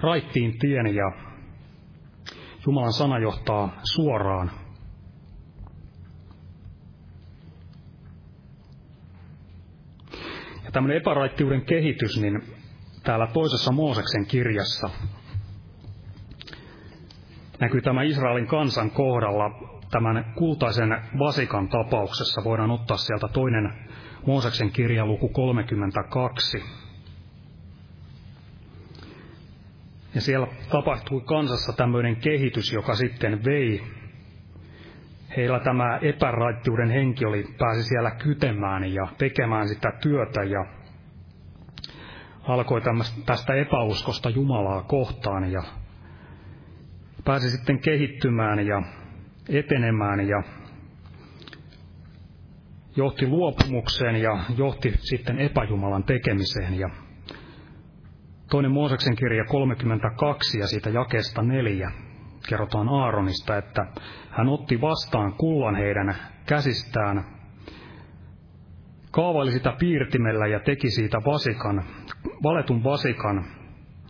raittiin 0.00 0.58
tien 0.58 0.94
ja 0.94 1.12
Jumalan 2.66 2.92
sana 2.92 3.18
johtaa 3.18 3.68
suoraan. 3.94 4.50
Tämmöinen 10.74 10.96
epäraittiuden 10.96 11.62
kehitys, 11.62 12.20
niin 12.20 12.42
täällä 13.02 13.26
toisessa 13.26 13.72
Mooseksen 13.72 14.26
kirjassa 14.26 14.90
näkyy 17.60 17.80
tämä 17.80 18.02
Israelin 18.02 18.46
kansan 18.46 18.90
kohdalla 18.90 19.50
tämän 19.90 20.32
kultaisen 20.34 20.88
vasikan 21.18 21.68
tapauksessa. 21.68 22.44
Voidaan 22.44 22.70
ottaa 22.70 22.96
sieltä 22.96 23.28
toinen 23.28 23.72
Mooseksen 24.26 24.70
kirja 24.70 25.06
luku 25.06 25.28
32. 25.28 26.64
Ja 30.14 30.20
siellä 30.20 30.46
tapahtui 30.70 31.20
kansassa 31.20 31.72
tämmöinen 31.72 32.16
kehitys, 32.16 32.72
joka 32.72 32.94
sitten 32.94 33.44
vei. 33.44 33.82
Heillä 35.36 35.60
tämä 35.60 35.98
epäraittiuden 36.02 36.90
henki 36.90 37.24
oli, 37.24 37.44
pääsi 37.58 37.82
siellä 37.82 38.10
kytemään 38.10 38.94
ja 38.94 39.06
tekemään 39.18 39.68
sitä 39.68 39.92
työtä 40.02 40.42
ja 40.42 40.66
alkoi 42.48 42.80
tästä 43.26 43.54
epäuskosta 43.54 44.30
Jumalaa 44.30 44.82
kohtaan 44.82 45.52
ja 45.52 45.62
pääsi 47.24 47.50
sitten 47.50 47.78
kehittymään 47.78 48.66
ja 48.66 48.82
etenemään 49.48 50.28
ja 50.28 50.42
johti 52.96 53.26
luopumukseen 53.26 54.16
ja 54.16 54.44
johti 54.56 54.94
sitten 54.98 55.38
epäjumalan 55.38 56.04
tekemiseen. 56.04 56.78
Ja 56.78 56.90
toinen 58.50 58.72
Mooseksen 58.72 59.16
kirja 59.16 59.44
32 59.44 60.58
ja 60.58 60.66
siitä 60.66 60.90
jakesta 60.90 61.42
neljä 61.42 62.03
kerrotaan 62.48 62.88
Aaronista, 62.88 63.56
että 63.56 63.86
hän 64.30 64.48
otti 64.48 64.80
vastaan 64.80 65.32
kullan 65.32 65.76
heidän 65.76 66.16
käsistään 66.46 67.24
kaavaili 69.10 69.52
sitä 69.52 69.72
piirtimellä 69.78 70.46
ja 70.46 70.60
teki 70.60 70.90
siitä 70.90 71.18
vasikan, 71.18 71.84
valetun 72.42 72.84
vasikan 72.84 73.44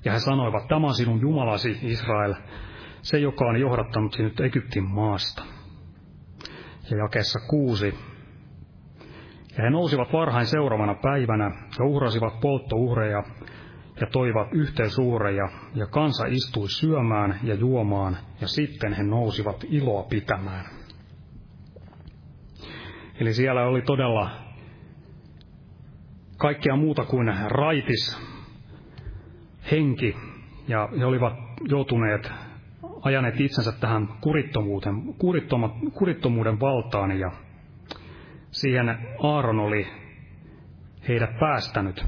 Ja 0.05 0.13
he 0.13 0.19
sanoivat, 0.19 0.69
tämä 0.69 0.87
on 0.87 0.95
sinun 0.95 1.21
Jumalasi, 1.21 1.79
Israel, 1.83 2.35
se, 3.03 3.19
joka 3.19 3.45
on 3.45 3.61
johdattanut 3.61 4.13
sinut 4.13 4.41
Egyptin 4.41 4.85
maasta. 4.85 5.45
Ja 6.91 6.97
jakeessa 6.97 7.39
kuusi. 7.51 7.95
Ja 9.57 9.65
he 9.65 9.71
nousivat 9.71 10.13
varhain 10.13 10.47
seuraavana 10.47 10.95
päivänä 10.95 11.45
ja 11.79 11.85
uhrasivat 11.85 12.41
polttouhreja 12.41 13.23
ja 14.01 14.07
toivat 14.07 14.49
yhteisuhreja, 14.53 15.49
ja 15.75 15.87
kansa 15.87 16.27
istui 16.27 16.69
syömään 16.69 17.41
ja 17.43 17.55
juomaan, 17.55 18.17
ja 18.41 18.49
sitten 18.49 18.93
he 18.93 19.03
nousivat 19.03 19.65
iloa 19.69 20.03
pitämään. 20.03 20.65
Eli 23.21 23.35
siellä 23.35 23.63
oli 23.63 23.83
todella 23.83 24.31
kaikkea 26.37 26.77
muuta 26.77 27.05
kuin 27.05 27.35
raitis 27.49 28.19
henki, 29.71 30.17
ja 30.69 30.89
he 30.99 31.05
olivat 31.05 31.33
joutuneet 31.69 32.33
ajaneet 33.03 33.41
itsensä 33.41 33.73
tähän 33.73 34.09
kurittomuuden, 34.21 35.15
kurittomuuden 35.93 36.61
valtaan, 36.61 37.19
ja 37.19 37.31
siihen 38.51 38.99
Aaron 39.23 39.59
oli 39.59 39.87
heidät 41.09 41.39
päästänyt 41.41 42.07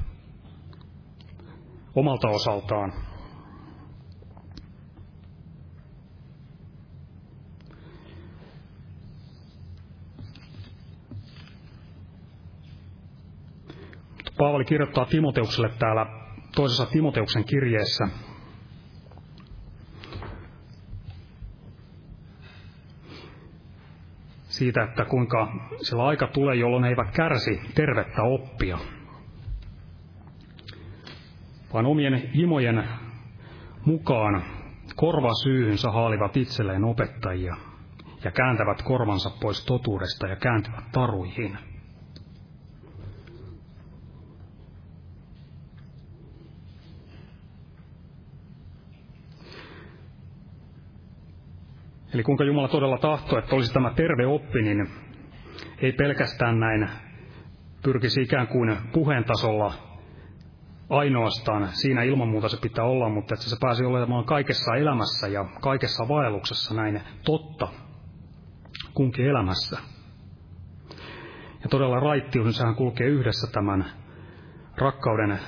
omalta 1.97 2.29
osaltaan. 2.29 2.93
Paavali 14.39 14.65
kirjoittaa 14.65 15.05
Timoteukselle 15.05 15.71
täällä 15.79 16.07
toisessa 16.57 16.87
Timoteuksen 16.87 17.45
kirjeessä 17.45 18.09
siitä, 24.49 24.83
että 24.83 25.05
kuinka 25.05 25.49
sillä 25.83 26.05
aika 26.05 26.27
tulee, 26.27 26.57
jolloin 26.57 26.85
he 26.85 26.91
eivät 26.91 27.11
kärsi 27.11 27.61
tervettä 27.75 28.23
oppia, 28.23 28.79
vaan 31.77 31.87
omien 31.87 32.31
himojen 32.35 32.85
mukaan 33.85 34.43
korvasyyhynsä 34.95 35.91
haalivat 35.91 36.37
itselleen 36.37 36.85
opettajia 36.85 37.57
ja 38.25 38.31
kääntävät 38.31 38.83
korvansa 38.83 39.31
pois 39.41 39.65
totuudesta 39.67 40.27
ja 40.27 40.37
kääntyvät 40.37 40.85
taruihin. 40.93 41.59
Eli 52.15 52.23
kuinka 52.23 52.45
Jumala 52.45 52.69
todella 52.69 52.99
tahtoo, 52.99 53.39
että 53.39 53.55
olisi 53.55 53.73
tämä 53.73 53.91
terve 53.91 54.27
oppi, 54.27 54.63
niin 54.63 54.89
ei 55.79 55.93
pelkästään 55.93 56.61
näin 56.61 56.89
pyrkisi 57.83 58.23
ikään 58.23 58.49
kuin 58.49 58.77
puheen 58.93 59.25
tasolla 59.25 59.96
ainoastaan. 60.89 61.69
Siinä 61.73 62.03
ilman 62.03 62.29
muuta 62.29 62.49
se 62.49 62.61
pitää 62.61 62.85
olla, 62.85 63.09
mutta 63.09 63.35
että 63.35 63.51
se 63.51 63.57
pääsi 63.61 63.85
olemaan 63.85 64.25
kaikessa 64.25 64.75
elämässä 64.75 65.29
ja 65.29 65.45
kaikessa 65.61 66.09
vaelluksessa 66.09 66.75
näin 66.75 67.03
totta 67.25 67.69
kunkin 68.95 69.27
elämässä. 69.27 69.79
Ja 71.63 71.69
todella 71.71 72.01
raittius, 72.01 72.57
sehän 72.57 72.75
kulkee 72.75 73.07
yhdessä 73.07 73.47
tämän 73.53 73.85
rakkauden, 74.77 75.39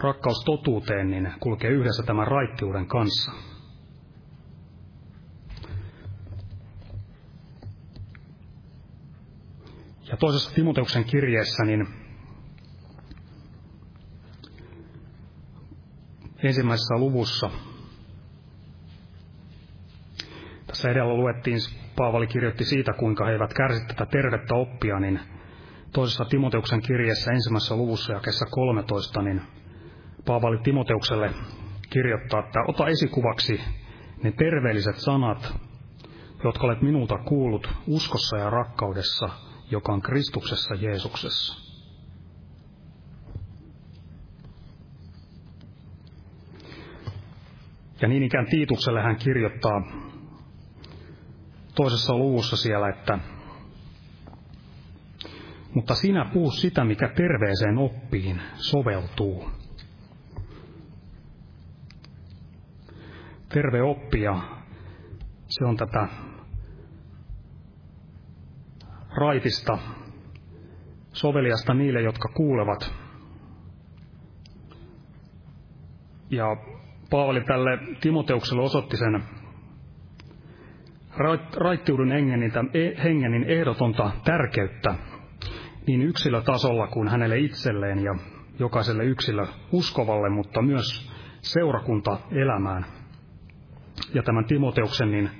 rakkaustotuuteen, 0.00 1.10
niin 1.10 1.32
kulkee 1.40 1.70
yhdessä 1.70 2.02
tämän 2.02 2.26
raittiuden 2.26 2.86
kanssa. 2.86 3.32
Ja 10.10 10.16
toisessa 10.16 10.54
Timoteuksen 10.54 11.04
kirjeessä, 11.04 11.64
niin 11.64 12.01
ensimmäisessä 16.42 16.98
luvussa, 16.98 17.50
tässä 20.66 20.90
edellä 20.90 21.14
luettiin, 21.14 21.58
Paavali 21.96 22.26
kirjoitti 22.26 22.64
siitä, 22.64 22.92
kuinka 22.92 23.24
he 23.24 23.32
eivät 23.32 23.54
kärsi 23.54 23.86
tätä 23.86 24.06
tervettä 24.06 24.54
oppia, 24.54 25.00
niin 25.00 25.20
toisessa 25.92 26.24
Timoteuksen 26.24 26.82
kirjeessä 26.82 27.32
ensimmäisessä 27.32 27.76
luvussa 27.76 28.20
kesä 28.20 28.44
13, 28.50 29.22
niin 29.22 29.42
Paavali 30.26 30.58
Timoteukselle 30.58 31.30
kirjoittaa, 31.90 32.40
että 32.40 32.60
ota 32.68 32.88
esikuvaksi 32.88 33.60
ne 34.22 34.32
terveelliset 34.32 34.96
sanat, 34.96 35.54
jotka 36.44 36.66
olet 36.66 36.82
minulta 36.82 37.18
kuullut 37.18 37.68
uskossa 37.86 38.36
ja 38.36 38.50
rakkaudessa– 38.50 39.28
joka 39.72 39.92
on 39.92 40.02
Kristuksessa 40.02 40.74
Jeesuksessa. 40.74 41.71
Ja 48.02 48.08
niin 48.08 48.22
ikään 48.22 48.46
Tiitukselle 48.46 49.02
hän 49.02 49.16
kirjoittaa 49.16 49.82
toisessa 51.74 52.16
luvussa 52.16 52.56
siellä, 52.56 52.88
että 52.88 53.18
mutta 55.74 55.94
sinä 55.94 56.30
puhu 56.32 56.50
sitä, 56.50 56.84
mikä 56.84 57.08
terveeseen 57.08 57.78
oppiin 57.78 58.42
soveltuu. 58.54 59.50
Terve 63.48 63.82
oppia, 63.82 64.40
se 65.48 65.64
on 65.64 65.76
tätä 65.76 66.08
raitista, 69.16 69.78
soveliasta 71.12 71.74
niille, 71.74 72.00
jotka 72.00 72.28
kuulevat. 72.28 72.94
Ja 76.30 76.46
Paavali 77.12 77.40
tälle 77.40 77.78
Timoteukselle 78.00 78.62
osoitti 78.62 78.96
sen 78.96 79.22
raittiuden 81.56 82.10
hengenin, 82.12 82.52
hengenin 83.04 83.44
ehdotonta 83.44 84.10
tärkeyttä 84.24 84.94
niin 85.86 86.02
yksilötasolla 86.02 86.86
kuin 86.86 87.08
hänelle 87.08 87.38
itselleen 87.38 88.04
ja 88.04 88.14
jokaiselle 88.58 89.04
yksilö 89.04 89.46
uskovalle, 89.72 90.30
mutta 90.30 90.62
myös 90.62 91.10
seurakunta 91.40 92.18
elämään. 92.30 92.84
Ja 94.14 94.22
tämän 94.22 94.44
Timoteuksen 94.44 95.10
niin 95.10 95.30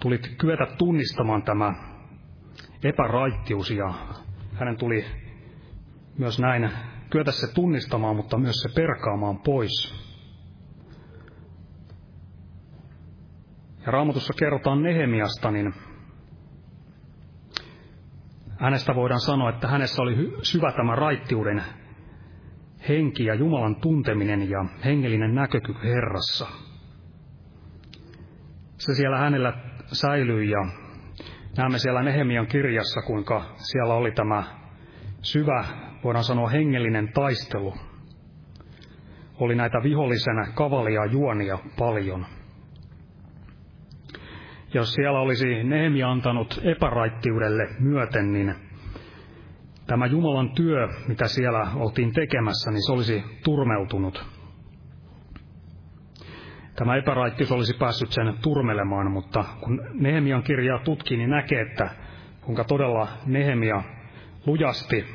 tuli 0.00 0.18
kyetä 0.18 0.66
tunnistamaan 0.78 1.42
tämä 1.42 1.74
epäraittius 2.84 3.70
ja 3.70 3.94
hänen 4.54 4.76
tuli 4.76 5.04
myös 6.18 6.40
näin 6.40 6.70
kyetä 7.10 7.32
se 7.32 7.54
tunnistamaan, 7.54 8.16
mutta 8.16 8.38
myös 8.38 8.56
se 8.56 8.68
perkaamaan 8.74 9.38
pois. 9.38 10.09
Ja 13.86 13.92
raamatussa 13.92 14.32
kerrotaan 14.38 14.82
Nehemiasta, 14.82 15.50
niin 15.50 15.74
hänestä 18.58 18.94
voidaan 18.94 19.20
sanoa, 19.20 19.50
että 19.50 19.68
hänessä 19.68 20.02
oli 20.02 20.32
syvä 20.42 20.72
tämä 20.72 20.96
raittiuden 20.96 21.64
henki 22.88 23.24
ja 23.24 23.34
Jumalan 23.34 23.76
tunteminen 23.76 24.50
ja 24.50 24.64
hengellinen 24.84 25.34
näkökyky 25.34 25.82
Herrassa. 25.82 26.46
Se 28.76 28.94
siellä 28.94 29.18
hänellä 29.18 29.52
säilyi 29.92 30.50
ja 30.50 30.90
Näemme 31.56 31.78
siellä 31.78 32.02
Nehemian 32.02 32.46
kirjassa, 32.46 33.02
kuinka 33.02 33.44
siellä 33.56 33.94
oli 33.94 34.12
tämä 34.12 34.44
syvä, 35.22 35.64
voidaan 36.04 36.24
sanoa 36.24 36.48
hengellinen 36.48 37.12
taistelu. 37.12 37.74
Oli 39.40 39.54
näitä 39.54 39.78
vihollisen 39.82 40.46
kavalia 40.54 41.04
juonia 41.04 41.58
paljon. 41.78 42.26
Jos 44.74 44.94
siellä 44.94 45.20
olisi 45.20 45.64
Nehemia 45.64 46.10
antanut 46.10 46.60
epäraittiudelle 46.64 47.68
myöten, 47.78 48.32
niin 48.32 48.54
tämä 49.86 50.06
Jumalan 50.06 50.50
työ, 50.54 50.88
mitä 51.08 51.26
siellä 51.26 51.66
oltiin 51.74 52.12
tekemässä, 52.12 52.70
niin 52.70 52.86
se 52.86 52.92
olisi 52.92 53.24
turmeltunut. 53.44 54.26
Tämä 56.76 56.96
epäraittius 56.96 57.52
olisi 57.52 57.76
päässyt 57.78 58.12
sen 58.12 58.34
turmelemaan, 58.42 59.10
mutta 59.10 59.44
kun 59.60 59.82
Nehemian 59.92 60.42
kirjaa 60.42 60.78
tutkii, 60.78 61.16
niin 61.16 61.30
näkee, 61.30 61.60
että 61.60 61.90
kuinka 62.40 62.64
todella 62.64 63.08
Nehemia 63.26 63.82
lujasti. 64.46 65.06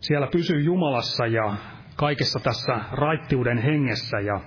Siellä 0.00 0.26
pysyy 0.26 0.60
Jumalassa 0.60 1.26
ja 1.26 1.56
kaikessa 1.96 2.40
tässä 2.40 2.80
raittiuden 2.92 3.58
hengessä 3.58 4.20
ja 4.20 4.40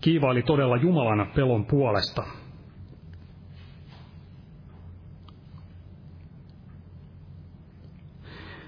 kiivaili 0.00 0.42
todella 0.42 0.76
Jumalan 0.76 1.30
pelon 1.34 1.66
puolesta. 1.66 2.22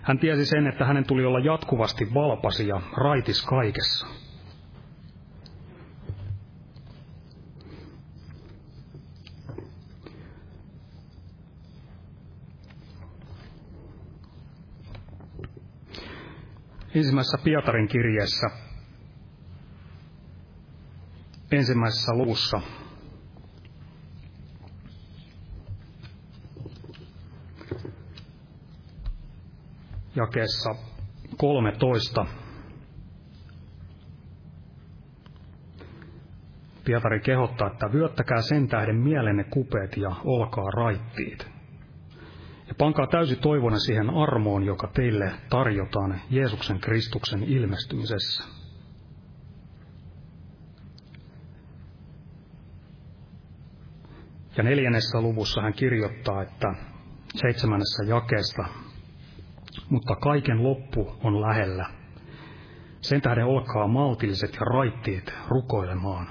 Hän 0.03 0.19
tiesi 0.19 0.47
sen, 0.47 0.66
että 0.66 0.85
hänen 0.85 1.07
tuli 1.07 1.25
olla 1.25 1.38
jatkuvasti 1.38 2.14
valpasi 2.14 2.69
ja 2.69 2.81
raitis 2.97 3.47
kaikessa. 3.47 4.07
ensimmäisessä 16.95 17.38
Pietarin 17.45 17.88
kirjeessä, 17.88 18.47
ensimmäisessä 21.52 22.12
luvussa, 22.14 22.60
jakeessa 30.16 30.70
13. 31.36 32.26
Pietari 36.84 37.20
kehottaa, 37.20 37.66
että 37.66 37.92
vyöttäkää 37.92 38.42
sen 38.42 38.68
tähden 38.68 38.96
mielenne 38.96 39.44
kupeet 39.44 39.96
ja 39.96 40.10
olkaa 40.24 40.70
raittiit. 40.70 41.48
Ja 42.68 42.74
pankaa 42.78 43.06
täysi 43.06 43.36
toivona 43.36 43.78
siihen 43.78 44.10
armoon, 44.10 44.64
joka 44.64 44.90
teille 44.94 45.32
tarjotaan 45.50 46.20
Jeesuksen 46.30 46.80
Kristuksen 46.80 47.42
ilmestymisessä. 47.44 48.60
Ja 54.61 54.64
neljännessä 54.64 55.20
luvussa 55.20 55.62
hän 55.62 55.73
kirjoittaa, 55.73 56.42
että 56.42 56.75
seitsemännessä 57.35 58.05
jakeesta, 58.07 58.64
mutta 59.90 60.16
kaiken 60.16 60.62
loppu 60.62 61.16
on 61.25 61.40
lähellä. 61.40 61.87
Sen 63.01 63.20
tähden 63.20 63.44
olkaa 63.46 63.88
maltilliset 63.88 64.55
ja 64.55 64.61
raittiit 64.61 65.35
rukoilemaan. 65.49 66.31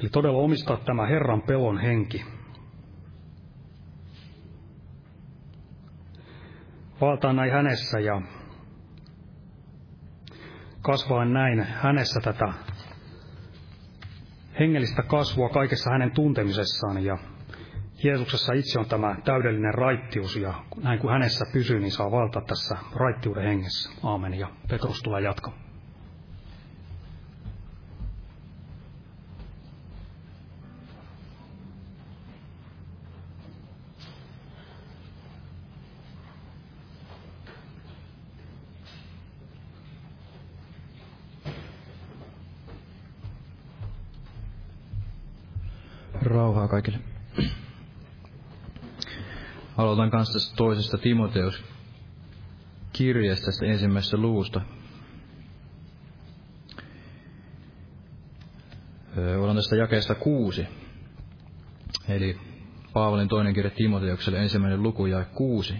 Eli 0.00 0.08
todella 0.08 0.38
omistaa 0.38 0.76
tämä 0.76 1.06
Herran 1.06 1.42
pelon 1.42 1.78
henki, 1.78 2.24
valtaa 7.00 7.32
näin 7.32 7.52
hänessä 7.52 8.00
ja 8.00 8.22
kasvaa 10.82 11.24
näin 11.24 11.62
hänessä 11.62 12.20
tätä 12.20 12.52
hengellistä 14.60 15.02
kasvua 15.02 15.48
kaikessa 15.48 15.90
hänen 15.90 16.10
tuntemisessaan 16.10 17.04
ja 17.04 17.18
Jeesuksessa 18.04 18.52
itse 18.52 18.78
on 18.78 18.86
tämä 18.86 19.16
täydellinen 19.24 19.74
raittius 19.74 20.36
ja 20.36 20.54
näin 20.82 20.98
kun 20.98 21.10
hänessä 21.10 21.44
pysyy, 21.52 21.80
niin 21.80 21.90
saa 21.90 22.10
valtaa 22.10 22.42
tässä 22.42 22.76
raittiuden 22.96 23.44
hengessä. 23.44 23.90
Aamen 24.02 24.34
ja 24.34 24.48
Petrus 24.68 25.02
tulee 25.02 25.22
jatkamaan. 25.22 25.63
Aloitan 49.94 50.10
kanssa 50.10 50.32
tästä 50.32 50.56
toisesta 50.56 50.98
Timoteus 50.98 51.64
kirjasta 52.92 53.46
tästä 53.46 53.66
ensimmäisestä 53.66 54.16
luvusta. 54.16 54.60
Olen 59.40 59.56
tästä 59.56 59.76
jakeesta 59.76 60.14
kuusi. 60.14 60.66
Eli 62.08 62.36
Paavalin 62.92 63.28
toinen 63.28 63.54
kirja 63.54 63.70
Timoteukselle 63.70 64.38
ensimmäinen 64.38 64.82
luku 64.82 65.06
ja 65.06 65.24
kuusi. 65.24 65.74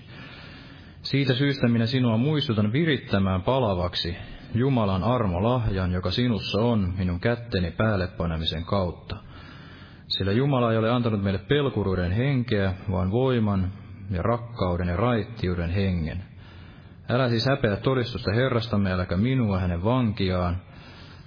Siitä 1.03 1.35
syystä 1.35 1.69
minä 1.69 1.87
sinua 1.87 2.17
muistutan 2.17 2.73
virittämään 2.73 3.43
palavaksi 3.43 4.17
Jumalan 4.55 5.05
armolahjan, 5.05 5.93
joka 5.93 6.11
sinussa 6.11 6.59
on 6.61 6.95
minun 6.99 7.21
kätteni 7.21 7.71
päälle 7.71 8.07
panemisen 8.07 8.65
kautta– 8.65 9.17
sillä 10.09 10.33
Jumala 10.33 10.73
ei 10.73 10.79
ole 10.79 10.91
antanut 10.91 11.23
meille 11.23 11.39
pelkuruuden 11.39 12.13
henkeä, 12.13 12.75
vaan 12.91 13.11
voiman 13.11 13.73
ja 14.11 14.23
rakkauden 14.23 14.89
ja 14.89 14.97
raittiuden 14.97 15.71
hengen. 15.71 16.25
Älä 17.09 17.29
siis 17.29 17.47
häpeä 17.47 17.77
todistusta 17.77 18.33
Herrastamme, 18.33 18.93
äläkä 18.93 19.17
minua 19.17 19.59
hänen 19.59 19.85
vankiaan, 19.85 20.57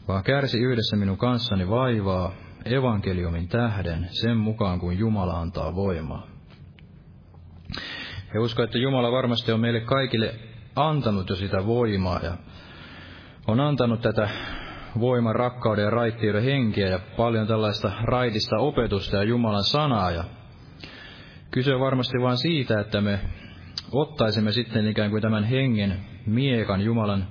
vaan 0.07 0.23
kärsi 0.23 0.59
yhdessä 0.59 0.95
minun 0.95 1.17
kanssani 1.17 1.69
vaivaa 1.69 2.31
evankeliumin 2.65 3.47
tähden 3.47 4.07
sen 4.09 4.37
mukaan, 4.37 4.79
kuin 4.79 4.99
Jumala 4.99 5.39
antaa 5.39 5.75
voimaa. 5.75 6.27
Ja 8.33 8.41
uskon, 8.41 8.65
että 8.65 8.77
Jumala 8.77 9.11
varmasti 9.11 9.51
on 9.51 9.59
meille 9.59 9.79
kaikille 9.79 10.35
antanut 10.75 11.29
jo 11.29 11.35
sitä 11.35 11.65
voimaa 11.65 12.19
ja 12.23 12.37
on 13.47 13.59
antanut 13.59 14.01
tätä 14.01 14.29
voiman, 14.99 15.35
rakkauden 15.35 15.83
ja 15.83 15.89
raittiuden 15.89 16.43
henkiä 16.43 16.87
ja 16.87 16.99
paljon 17.17 17.47
tällaista 17.47 17.91
raitista 18.03 18.57
opetusta 18.57 19.17
ja 19.17 19.23
Jumalan 19.23 19.63
sanaa. 19.63 20.11
Ja 20.11 20.23
kyse 21.57 21.73
on 21.73 21.81
varmasti 21.81 22.21
vain 22.21 22.37
siitä, 22.37 22.79
että 22.79 23.01
me 23.01 23.19
ottaisimme 23.91 24.51
sitten 24.51 24.87
ikään 24.87 25.09
kuin 25.09 25.21
tämän 25.21 25.43
hengen 25.43 25.99
miekan, 26.25 26.81
Jumalan 26.81 27.27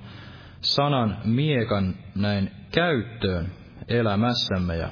sanan 0.61 1.17
miekan 1.25 1.95
näin 2.15 2.51
käyttöön 2.71 3.51
elämässämme 3.87 4.75
ja 4.75 4.89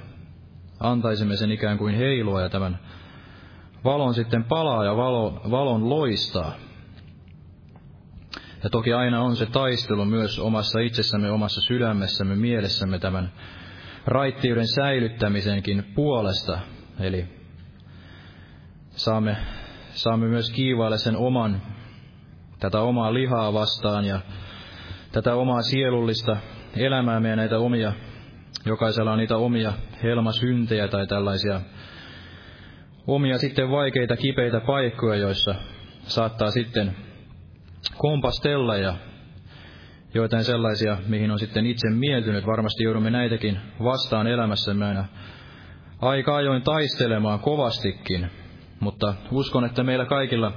antaisimme 0.80 1.36
sen 1.36 1.52
ikään 1.52 1.78
kuin 1.78 1.96
heilua 1.96 2.42
ja 2.42 2.50
tämän 2.50 2.80
valon 3.84 4.14
sitten 4.14 4.44
palaa 4.44 4.86
ja 4.86 4.98
valo, 4.98 5.42
valon 5.52 5.90
loistaa. 5.90 6.54
Ja 8.64 8.70
toki 8.70 8.94
aina 8.94 9.22
on 9.22 9.36
se 9.36 9.46
taistelu 9.46 10.06
myös 10.06 10.40
omassa 10.40 10.80
itsessämme, 10.80 11.32
omassa 11.32 11.62
sydämessämme, 11.62 12.36
mielessämme 12.36 13.00
tämän 13.00 13.34
raittiuden 14.06 14.68
säilyttämisenkin 14.68 15.84
puolesta. 15.96 16.60
Eli 17.00 17.35
saamme, 18.96 19.38
saamme 19.92 20.28
myös 20.28 20.52
kiivailla 20.52 20.98
sen 20.98 21.18
oman, 21.18 21.62
tätä 22.60 22.82
omaa 22.82 23.14
lihaa 23.14 23.54
vastaan 23.54 24.06
ja 24.06 24.20
tätä 25.12 25.36
omaa 25.36 25.62
sielullista 25.62 26.38
elämäämme 26.78 27.30
ja 27.30 27.36
näitä 27.36 27.60
omia, 27.60 27.94
jokaisella 28.66 29.12
on 29.12 29.18
niitä 29.18 29.38
omia 29.38 29.74
helmasyntejä 30.04 30.88
tai 30.88 31.08
tällaisia 31.08 31.62
omia 33.08 33.38
sitten 33.38 33.72
vaikeita, 33.72 34.18
kipeitä 34.18 34.60
paikkoja, 34.60 35.20
joissa 35.20 35.56
saattaa 36.04 36.52
sitten 36.52 36.96
kompastella 37.98 38.78
ja 38.78 38.96
joitain 40.14 40.44
sellaisia, 40.44 40.98
mihin 41.08 41.32
on 41.32 41.40
sitten 41.40 41.66
itse 41.66 41.90
mieltynyt. 41.90 42.46
Varmasti 42.48 42.84
joudumme 42.84 43.10
näitäkin 43.10 43.60
vastaan 43.84 44.28
elämässämme 44.28 44.86
aina 44.86 45.06
aika 46.02 46.36
ajoin 46.36 46.62
taistelemaan 46.62 47.40
kovastikin, 47.40 48.32
mutta 48.80 49.14
uskon, 49.32 49.66
että 49.66 49.84
meillä 49.84 50.06
kaikilla 50.06 50.52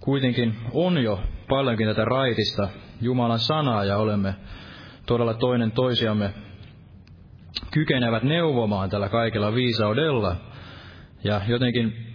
kuitenkin 0.00 0.56
on 0.72 1.02
jo 1.02 1.20
paljonkin 1.48 1.86
tätä 1.88 2.04
raitista 2.04 2.68
Jumalan 3.00 3.38
sanaa 3.38 3.84
ja 3.84 3.96
olemme 3.96 4.34
todella 5.06 5.34
toinen 5.34 5.72
toisiamme 5.72 6.34
kykenevät 7.70 8.22
neuvomaan 8.22 8.90
tällä 8.90 9.08
kaikella 9.08 9.54
viisaudella. 9.54 10.36
Ja 11.24 11.40
jotenkin 11.46 12.14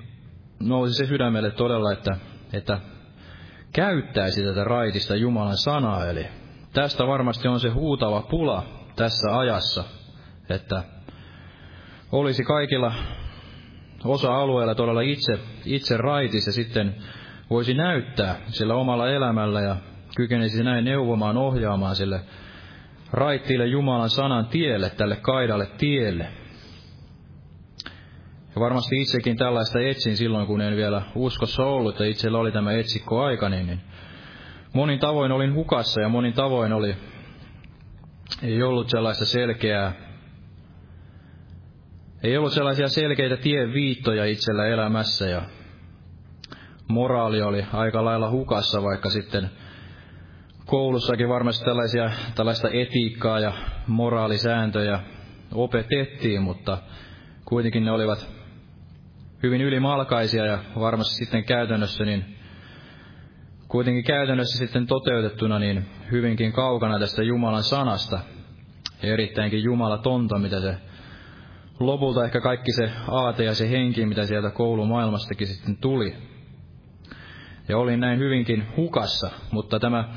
nousi 0.60 0.94
se 0.94 1.06
sydämelle 1.06 1.52
todella, 1.52 1.92
että, 1.92 2.18
että 2.54 2.80
käyttäisi 3.74 4.44
tätä 4.44 4.64
raitista 4.64 5.16
Jumalan 5.16 5.58
sanaa. 5.58 6.06
Eli 6.10 6.28
tästä 6.74 7.08
varmasti 7.08 7.48
on 7.48 7.60
se 7.60 7.70
huutava 7.70 8.22
pula 8.22 8.64
tässä 8.96 9.38
ajassa, 9.40 9.84
että 10.50 10.84
olisi 12.12 12.44
kaikilla 12.44 12.94
osa-alueilla 14.04 14.76
todella 14.76 15.02
itse, 15.02 15.40
itse 15.66 15.98
raitis 15.98 16.46
ja 16.46 16.54
sitten 16.54 16.96
voisi 17.50 17.74
näyttää 17.74 18.36
sillä 18.48 18.76
omalla 18.76 19.10
elämällä 19.10 19.62
ja 19.62 19.76
kykenisi 20.16 20.64
näin 20.64 20.86
neuvomaan, 20.86 21.38
ohjaamaan 21.38 21.96
sille 21.96 22.22
raittiille 23.12 23.66
Jumalan 23.66 24.10
sanan 24.10 24.46
tielle, 24.46 24.90
tälle 24.90 25.16
kaidalle 25.16 25.68
tielle. 25.78 26.28
Ja 28.56 28.62
varmasti 28.62 29.02
itsekin 29.02 29.38
tällaista 29.38 29.80
etsin 29.80 30.18
silloin, 30.18 30.48
kun 30.48 30.62
en 30.62 30.76
vielä 30.76 31.02
uskossa 31.16 31.64
ollut, 31.64 32.00
ja 32.00 32.06
itsellä 32.06 32.38
oli 32.38 32.52
tämä 32.52 32.72
etsikko 32.72 33.24
aika, 33.24 33.50
niin, 33.50 33.68
niin 33.68 33.82
monin 34.74 35.00
tavoin 35.00 35.32
olin 35.32 35.54
hukassa 35.54 36.02
ja 36.02 36.10
monin 36.10 36.34
tavoin 36.34 36.74
oli, 36.74 36.96
ei 38.44 38.64
ollut 38.64 38.90
sellaista 38.90 39.26
selkeää, 39.26 39.94
ei 42.26 42.38
ollut 42.38 42.54
sellaisia 42.54 42.88
selkeitä 42.88 43.38
tieviittoja 43.38 44.26
itsellä 44.26 44.68
elämässä 44.68 45.30
ja 45.30 45.42
moraali 46.88 47.42
oli 47.42 47.66
aika 47.74 48.06
lailla 48.06 48.30
hukassa, 48.30 48.84
vaikka 48.84 49.10
sitten 49.10 49.50
koulussakin 50.66 51.30
varmasti 51.30 51.66
tällaisia, 51.66 52.12
tällaista 52.36 52.70
etiikkaa 52.70 53.40
ja 53.40 53.54
moraalisääntöjä 53.88 55.00
opetettiin, 55.54 56.42
mutta 56.42 56.78
kuitenkin 57.46 57.86
ne 57.86 57.92
olivat 57.92 58.30
hyvin 59.44 59.62
ylimalkaisia 59.62 60.46
ja 60.46 60.60
varmasti 60.80 61.16
sitten 61.16 61.44
käytännössä 61.44 62.06
niin 62.06 62.36
kuitenkin 63.68 64.04
käytännössä 64.04 64.58
sitten 64.58 64.88
toteutettuna 64.88 65.60
niin 65.60 65.86
hyvinkin 66.12 66.52
kaukana 66.52 67.00
tästä 67.00 67.24
Jumalan 67.24 67.64
sanasta. 67.64 68.20
Ja 69.04 69.14
erittäinkin 69.14 69.64
Jumalatonta, 69.64 70.40
mitä 70.40 70.62
se 70.62 70.78
lopulta 71.80 72.26
ehkä 72.26 72.42
kaikki 72.42 72.72
se 72.72 72.92
aate 73.08 73.44
ja 73.44 73.54
se 73.54 73.70
henki, 73.70 74.06
mitä 74.06 74.26
sieltä 74.26 74.50
koulumaailmastakin 74.50 75.48
sitten 75.48 75.78
tuli. 75.78 76.16
Ja 77.68 77.78
olin 77.78 78.00
näin 78.00 78.20
hyvinkin 78.20 78.64
hukassa, 78.78 79.30
mutta 79.52 79.80
tämä 79.80 80.10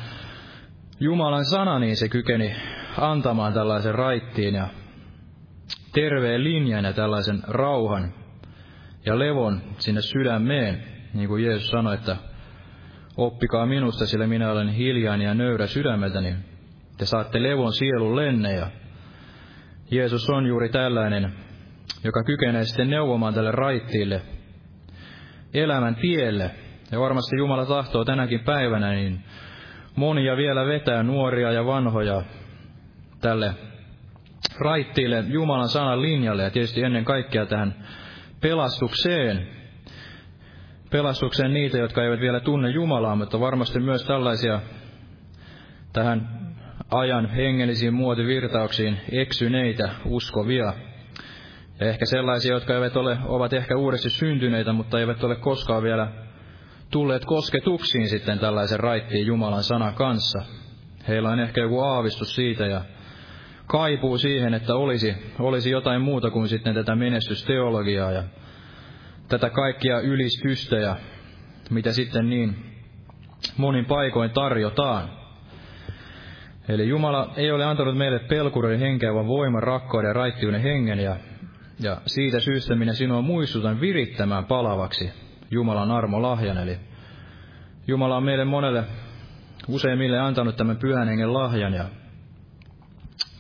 Jumalan 1.01 1.45
sana, 1.45 1.79
niin 1.79 1.97
se 1.97 2.09
kykeni 2.09 2.57
antamaan 2.99 3.53
tällaisen 3.53 3.95
raittiin 3.95 4.55
ja 4.55 4.69
terveen 5.93 6.45
linjan 6.45 6.85
ja 6.85 6.93
tällaisen 6.93 7.43
rauhan 7.49 8.13
ja 9.07 9.19
levon 9.19 9.61
sinne 9.79 10.01
sydämeen, 10.01 10.83
niin 11.15 11.29
kuin 11.29 11.45
Jeesus 11.45 11.69
sanoi, 11.69 11.95
että 11.95 12.17
oppikaa 13.17 13.67
minusta, 13.67 14.07
sillä 14.07 14.27
minä 14.27 14.51
olen 14.51 14.69
hiljainen 14.69 15.25
ja 15.25 15.35
nöyrä 15.35 15.67
sydämeltäni. 15.67 16.35
Te 16.99 17.07
saatte 17.07 17.43
levon 17.43 17.73
sielun 17.73 18.17
lenne 18.17 18.53
ja 18.53 18.67
Jeesus 19.91 20.31
on 20.31 20.47
juuri 20.47 20.69
tällainen, 20.69 21.33
joka 22.05 22.25
kykenee 22.25 22.65
sitten 22.65 22.91
neuvomaan 22.91 23.35
tälle 23.35 23.51
raittiille 23.51 24.23
elämän 25.55 25.95
tielle. 25.95 26.51
Ja 26.93 27.01
varmasti 27.01 27.37
Jumala 27.37 27.67
tahtoo 27.67 28.05
tänäkin 28.05 28.41
päivänä, 28.41 28.93
niin 28.93 29.25
monia 29.97 30.37
vielä 30.37 30.67
vetää 30.67 31.03
nuoria 31.03 31.53
ja 31.53 31.67
vanhoja 31.67 32.23
tälle 33.21 33.55
raittiille 34.61 35.25
Jumalan 35.29 35.69
sanan 35.69 36.03
linjalle 36.03 36.43
ja 36.43 36.51
tietysti 36.51 36.83
ennen 36.83 37.05
kaikkea 37.05 37.47
tähän 37.47 37.75
pelastukseen. 38.41 39.49
Pelastukseen 40.91 41.55
niitä, 41.55 41.79
jotka 41.79 42.05
eivät 42.05 42.21
vielä 42.21 42.41
tunne 42.41 42.71
Jumalaa, 42.71 43.17
mutta 43.17 43.41
varmasti 43.41 43.81
myös 43.81 44.05
tällaisia 44.05 44.61
tähän 45.93 46.29
ajan 46.91 47.31
hengellisiin 47.31 47.95
muotivirtauksiin 47.95 49.01
eksyneitä 49.13 49.91
uskovia. 50.05 50.73
Ehkä 51.81 52.07
sellaisia, 52.07 52.55
jotka 52.55 52.75
eivät 52.75 52.97
ole, 52.97 53.19
ovat 53.25 53.53
ehkä 53.53 53.77
uudesti 53.77 54.11
syntyneitä, 54.11 54.73
mutta 54.73 55.01
eivät 55.01 55.25
ole 55.25 55.37
koskaan 55.37 55.83
vielä 55.83 56.09
tulleet 56.91 57.25
kosketuksiin 57.25 58.09
sitten 58.09 58.39
tällaisen 58.39 58.81
raittiin 58.81 59.27
Jumalan 59.27 59.63
sanan 59.63 59.95
kanssa. 59.95 60.43
Heillä 61.09 61.31
on 61.31 61.41
ehkä 61.41 61.61
joku 61.61 61.81
aavistus 61.81 62.35
siitä 62.35 62.67
ja 62.67 62.81
kaipuu 63.67 64.19
siihen, 64.19 64.55
että 64.55 64.75
olisi, 64.75 65.15
olisi 65.39 65.71
jotain 65.71 66.01
muuta 66.01 66.31
kuin 66.31 66.49
sitten 66.49 66.75
tätä 66.75 66.97
menestysteologiaa 66.97 68.13
ja 68.13 68.23
tätä 69.29 69.51
kaikkia 69.51 70.01
ylistystä 70.01 70.97
mitä 71.71 71.93
sitten 71.93 72.31
niin 72.31 72.57
monin 73.57 73.85
paikoin 73.85 74.31
tarjotaan. 74.31 75.11
Eli 76.69 76.89
Jumala 76.89 77.33
ei 77.37 77.51
ole 77.51 77.65
antanut 77.65 77.97
meille 77.97 78.19
pelkureiden 78.19 78.81
henkeä, 78.81 79.15
vaan 79.15 79.27
voiman, 79.27 79.63
rakkauden 79.63 80.09
ja 80.09 80.13
raittiuden 80.13 80.63
hengen, 80.63 81.01
ja, 81.01 81.17
ja 81.81 82.01
siitä 82.07 82.41
syystä 82.41 82.75
minä 82.75 82.93
sinua 82.93 83.23
muistutan 83.23 83.81
virittämään 83.81 84.45
palavaksi 84.45 85.11
Jumalan 85.51 85.91
armo 85.91 86.23
lahjan. 86.23 86.59
Eli 86.59 86.79
Jumala 87.87 88.17
on 88.17 88.25
meille 88.25 88.45
monelle 88.45 88.85
useimmille 89.69 90.19
antanut 90.19 90.57
tämän 90.57 90.77
pyhän 90.77 91.09
hengen 91.09 91.35
lahjan, 91.35 91.73
ja 91.73 91.85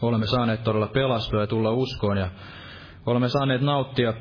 olemme 0.03 0.27
saaneet 0.27 0.65
todella 0.65 0.87
pelastua 0.87 1.41
ja 1.41 1.47
tulla 1.47 1.71
uskoon, 1.71 2.17
ja 2.17 2.31
olemme 3.07 3.29
saaneet 3.29 3.61
nauttia 3.61 4.15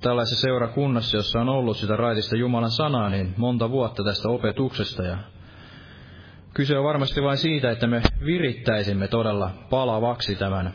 tällaisessa 0.00 0.40
seurakunnassa, 0.40 1.16
jossa 1.16 1.40
on 1.40 1.48
ollut 1.48 1.76
sitä 1.76 1.96
raitista 1.96 2.36
Jumalan 2.36 2.70
sanaa, 2.70 3.10
niin 3.10 3.34
monta 3.36 3.70
vuotta 3.70 4.04
tästä 4.04 4.28
opetuksesta, 4.28 5.02
ja 5.02 5.18
Kyse 6.54 6.78
on 6.78 6.84
varmasti 6.84 7.22
vain 7.22 7.38
siitä, 7.38 7.70
että 7.70 7.86
me 7.86 8.02
virittäisimme 8.24 9.08
todella 9.08 9.50
palavaksi 9.70 10.36
tämän 10.36 10.74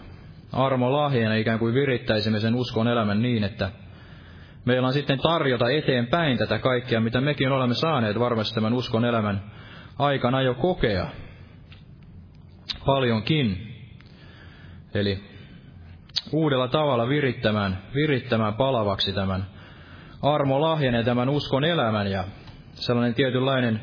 armolahjan 0.56 1.32
ja 1.32 1.38
ikään 1.38 1.60
kuin 1.60 1.74
virittäisimme 1.74 2.40
sen 2.40 2.56
uskon 2.56 2.88
elämän 2.88 3.22
niin, 3.22 3.44
että 3.44 3.72
meillä 4.66 4.88
on 4.88 4.94
sitten 4.94 5.20
tarjota 5.20 5.70
eteenpäin 5.70 6.38
tätä 6.38 6.60
kaikkea, 6.60 7.02
mitä 7.02 7.22
mekin 7.22 7.52
olemme 7.52 7.76
saaneet 7.76 8.20
varmasti 8.20 8.56
tämän 8.56 8.74
uskon 8.74 9.06
elämän 9.06 9.52
aikana 10.00 10.42
jo 10.42 10.54
kokea. 10.54 11.08
Paljonkin. 12.86 13.76
Eli 14.94 15.24
uudella 16.32 16.68
tavalla 16.68 17.10
virittämään, 17.10 17.78
virittämään 17.96 18.54
palavaksi 18.54 19.14
tämän 19.14 19.46
armolahjan 20.22 20.94
ja 20.94 21.04
tämän 21.04 21.30
uskon 21.30 21.64
elämän 21.64 22.12
ja 22.12 22.24
sellainen 22.74 23.14
tietynlainen 23.14 23.82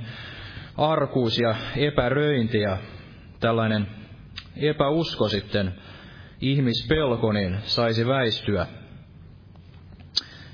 arkuus 0.79 1.39
ja 1.39 1.55
epäröinti 1.77 2.61
ja 2.61 2.77
tällainen 3.41 3.87
epäusko 4.57 5.29
sitten, 5.29 5.75
ihmispelko, 6.43 7.33
niin 7.33 7.59
saisi 7.63 8.07
väistyä. 8.07 8.67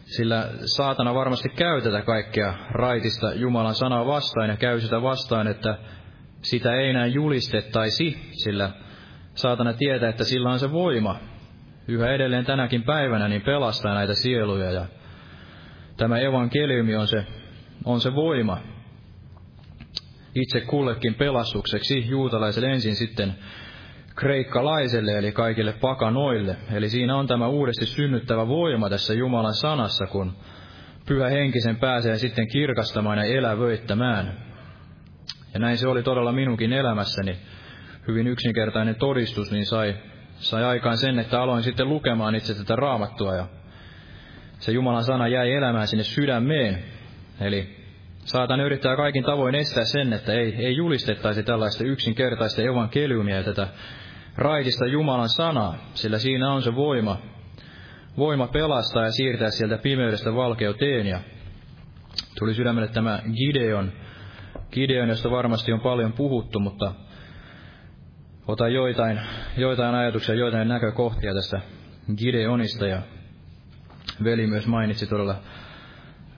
Sillä 0.05 0.49
saatana 0.77 1.15
varmasti 1.15 1.49
käy 1.49 1.81
tätä 1.81 2.03
kaikkea 2.03 2.55
raitista 2.71 3.35
Jumalan 3.35 3.75
sanaa 3.75 4.07
vastaan 4.07 4.49
ja 4.49 4.57
käy 4.57 4.81
sitä 4.81 5.03
vastaan, 5.03 5.47
että 5.47 5.79
sitä 6.43 6.75
ei 6.75 6.91
enää 6.91 7.07
julistettaisi, 7.07 8.19
sillä 8.33 8.71
saatana 9.35 9.73
tietää, 9.73 10.09
että 10.09 10.25
sillä 10.25 10.51
on 10.51 10.59
se 10.59 10.73
voima 10.73 11.21
yhä 11.89 12.11
edelleen 12.11 12.45
tänäkin 12.45 12.83
päivänä 12.83 13.29
niin 13.29 13.43
pelastaa 13.43 13.95
näitä 13.95 14.15
sieluja 14.15 14.71
ja 14.71 14.87
tämä 15.97 16.19
evankeliumi 16.19 16.97
on 16.97 17.07
se, 17.07 17.27
on 17.85 18.01
se 18.01 18.15
voima, 18.15 18.59
itse 20.35 20.61
kullekin 20.61 21.15
pelastukseksi 21.15 22.09
juutalaiselle 22.09 22.73
ensin 22.73 22.97
sitten 22.97 23.35
kreikkalaiselle 24.19 25.13
eli 25.13 25.33
kaikille 25.33 25.73
pakanoille. 25.73 26.57
Eli 26.73 26.89
siinä 26.89 27.17
on 27.17 27.27
tämä 27.27 27.49
uudesti 27.49 27.87
synnyttävä 27.87 28.49
voima 28.49 28.91
tässä 28.91 29.15
Jumalan 29.15 29.55
sanassa, 29.55 30.07
kun 30.07 30.37
pyhä 31.07 31.29
henkisen 31.29 31.77
pääsee 31.77 32.19
sitten 32.19 32.49
kirkastamaan 32.49 33.19
ja 33.19 33.25
elävöittämään. 33.25 34.33
Ja 35.55 35.61
näin 35.61 35.79
se 35.79 35.89
oli 35.89 36.03
todella 36.03 36.33
minunkin 36.33 36.73
elämässäni. 36.73 37.37
Hyvin 38.09 38.27
yksinkertainen 38.27 38.95
todistus, 38.95 39.53
niin 39.53 39.67
sai, 39.67 39.97
sai 40.37 40.65
aikaan 40.65 40.99
sen, 40.99 41.19
että 41.19 41.41
aloin 41.41 41.63
sitten 41.63 41.89
lukemaan 41.89 42.35
itse 42.35 42.55
tätä 42.55 42.77
raamattua 42.77 43.35
ja 43.35 43.47
se 44.59 44.73
Jumalan 44.73 45.05
sana 45.05 45.29
jäi 45.29 45.53
elämään 45.53 45.89
sinne 45.89 46.05
sydämeen. 46.05 46.79
Eli 47.41 47.79
Saatan 48.25 48.61
yrittää 48.61 48.97
kaikin 48.97 49.25
tavoin 49.25 49.55
estää 49.55 49.85
sen, 49.85 50.13
että 50.13 50.33
ei, 50.33 50.55
ei 50.59 50.77
julistettaisi 50.77 51.43
tällaista 51.43 51.85
yksinkertaista 51.85 52.63
evankeliumia 52.63 53.37
ja 53.37 53.43
tätä 53.43 53.69
raitista 54.37 54.87
Jumalan 54.87 55.29
sanaa, 55.29 55.75
sillä 55.95 56.19
siinä 56.19 56.53
on 56.53 56.63
se 56.63 56.75
voima, 56.75 57.19
voima 58.17 58.47
pelastaa 58.47 59.05
ja 59.05 59.13
siirtää 59.13 59.51
sieltä 59.51 59.79
pimeydestä 59.79 60.35
valkeuteen. 60.35 61.07
Ja 61.07 61.21
tuli 62.39 62.55
sydämelle 62.55 62.89
tämä 62.89 63.23
Gideon, 63.37 63.93
Gideon, 64.73 65.09
josta 65.09 65.31
varmasti 65.31 65.73
on 65.73 65.81
paljon 65.81 66.13
puhuttu, 66.13 66.61
mutta 66.61 66.93
otan 68.47 68.75
joitain, 68.75 69.21
joitain 69.57 69.95
ajatuksia, 69.95 70.35
joitain 70.35 70.69
näkökohtia 70.69 71.35
tästä 71.35 71.61
Gideonista. 72.17 72.87
Ja 72.87 73.03
veli 74.25 74.47
myös 74.47 74.67
mainitsi 74.67 75.07
todella 75.07 75.37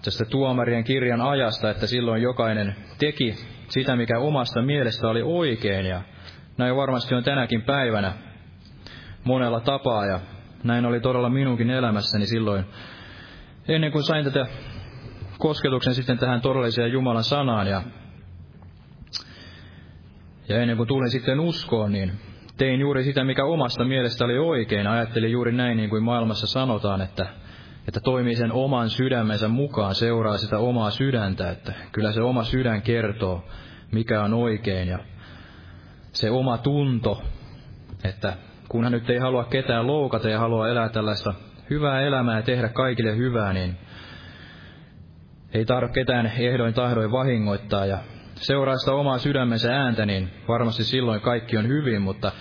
tästä 0.05 0.25
tuomarien 0.25 0.85
kirjan 0.85 1.21
ajasta, 1.21 1.71
että 1.71 1.87
silloin 1.87 2.23
jokainen 2.23 2.77
teki 2.99 3.35
sitä, 3.69 3.97
mikä 3.97 4.19
omasta 4.19 4.63
mielestä 4.63 5.09
oli 5.09 5.23
oikein, 5.23 5.87
ja 5.87 6.03
näin 6.61 6.77
varmasti 6.77 7.15
on 7.15 7.25
tänäkin 7.25 7.63
päivänä 7.63 8.13
monella 9.25 9.61
tapaa, 9.61 10.07
ja 10.07 10.21
näin 10.65 10.87
oli 10.87 11.01
todella 11.01 11.29
minunkin 11.29 11.71
elämässäni 11.71 12.27
silloin, 12.27 12.65
ennen 13.69 13.93
kuin 13.93 14.05
sain 14.05 14.25
tätä 14.25 14.47
kosketuksen 15.39 15.95
sitten 15.95 16.19
tähän 16.19 16.41
todelliseen 16.41 16.93
Jumalan 16.93 17.25
sanaan, 17.25 17.67
ja, 17.67 17.83
ja 20.49 20.61
ennen 20.61 20.77
kuin 20.77 20.87
tulin 20.87 21.11
sitten 21.11 21.41
uskoon, 21.41 21.93
niin 21.93 22.13
tein 22.57 22.81
juuri 22.81 23.05
sitä, 23.05 23.25
mikä 23.25 23.45
omasta 23.45 23.85
mielestä 23.85 24.25
oli 24.25 24.39
oikein. 24.39 24.87
Ajattelin 24.87 25.33
juuri 25.33 25.53
näin, 25.53 25.77
niin 25.77 25.91
kuin 25.91 26.03
maailmassa 26.05 26.47
sanotaan, 26.47 27.01
että 27.01 27.27
että 27.89 28.01
toimii 28.01 28.37
sen 28.37 28.53
oman 28.53 28.91
sydämensä 28.91 29.49
mukaan, 29.49 29.95
seuraa 29.95 30.37
sitä 30.37 30.59
omaa 30.59 30.91
sydäntä, 30.91 31.51
että 31.51 31.73
kyllä 31.93 32.13
se 32.13 32.23
oma 32.23 32.45
sydän 32.45 32.83
kertoo, 32.83 33.45
mikä 33.93 34.23
on 34.23 34.35
oikein 34.35 34.89
ja 34.89 34.99
se 36.13 36.31
oma 36.31 36.59
tunto, 36.59 37.23
että 38.05 38.33
kun 38.69 38.85
hän 38.85 38.93
nyt 38.93 39.11
ei 39.11 39.19
halua 39.19 39.45
ketään 39.45 39.87
loukata 39.87 40.29
ja 40.29 40.39
haluaa 40.39 40.69
elää 40.69 40.89
tällaista 40.89 41.35
hyvää 41.71 42.01
elämää 42.01 42.37
ja 42.37 42.43
tehdä 42.43 42.69
kaikille 42.69 43.17
hyvää, 43.17 43.53
niin 43.53 43.77
ei 45.55 45.65
tarvitse 45.65 46.01
ketään 46.01 46.33
ehdoin 46.39 46.75
tahdoin 46.75 47.13
vahingoittaa 47.13 47.87
ja 47.87 47.99
seuraa 48.35 48.77
sitä 48.77 48.93
omaa 48.93 49.19
sydämensä 49.19 49.77
ääntä, 49.77 50.07
niin 50.07 50.31
varmasti 50.49 50.85
silloin 50.85 51.21
kaikki 51.21 51.57
on 51.57 51.69
hyvin, 51.69 52.03
mutta 52.03 52.33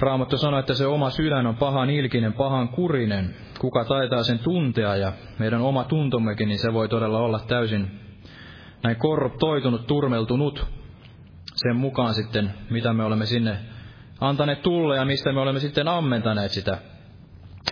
Raamattu 0.00 0.38
sanoo, 0.38 0.60
että 0.60 0.74
se 0.74 0.86
oma 0.86 1.10
sydän 1.10 1.46
on 1.46 1.56
pahan 1.56 1.90
ilkinen, 1.90 2.32
pahan 2.32 2.68
kurinen. 2.68 3.34
Kuka 3.58 3.84
taitaa 3.84 4.22
sen 4.22 4.38
tuntea 4.38 4.96
ja 4.96 5.12
meidän 5.38 5.60
oma 5.60 5.84
tuntommekin, 5.84 6.48
niin 6.48 6.58
se 6.58 6.72
voi 6.72 6.88
todella 6.88 7.18
olla 7.18 7.38
täysin 7.38 8.00
näin 8.82 8.96
korruptoitunut, 8.96 9.86
turmeltunut 9.86 10.66
sen 11.64 11.76
mukaan 11.76 12.14
sitten, 12.14 12.54
mitä 12.70 12.92
me 12.92 13.04
olemme 13.04 13.26
sinne 13.26 13.56
antaneet 14.20 14.62
tulle 14.62 14.96
ja 14.96 15.04
mistä 15.04 15.32
me 15.32 15.40
olemme 15.40 15.60
sitten 15.60 15.88
ammentaneet 15.88 16.50
sitä 16.50 16.78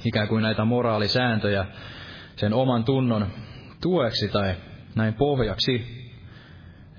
ikään 0.04 0.28
kuin 0.28 0.42
näitä 0.42 0.64
moraalisääntöjä 0.64 1.66
sen 2.36 2.54
oman 2.54 2.84
tunnon 2.84 3.26
tueksi 3.82 4.28
tai 4.28 4.54
näin 4.94 5.14
pohjaksi. 5.14 6.02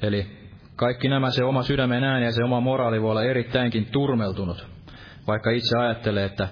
Eli 0.01 0.27
kaikki 0.75 1.07
nämä, 1.07 1.29
se 1.29 1.43
oma 1.43 1.63
sydämen 1.63 2.03
ääni 2.03 2.25
ja 2.25 2.31
se 2.31 2.43
oma 2.43 2.59
moraali 2.59 3.01
voi 3.01 3.11
olla 3.11 3.23
erittäinkin 3.23 3.85
turmeltunut, 3.85 4.67
vaikka 5.27 5.51
itse 5.51 5.77
ajattelee, 5.77 6.25
että 6.25 6.47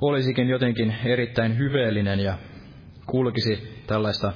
olisikin 0.00 0.48
jotenkin 0.48 0.96
erittäin 1.04 1.58
hyveellinen 1.58 2.20
ja 2.20 2.38
kulkisi 3.06 3.82
tällaista 3.86 4.32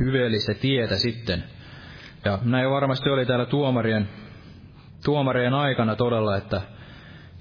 hyveellistä 0.00 0.54
tietä 0.54 0.96
sitten. 0.96 1.44
Ja 2.24 2.38
näin 2.42 2.70
varmasti 2.70 3.10
oli 3.10 3.26
täällä 3.26 3.46
tuomarien, 3.46 4.08
tuomarien 5.04 5.54
aikana 5.54 5.96
todella, 5.96 6.36
että 6.36 6.62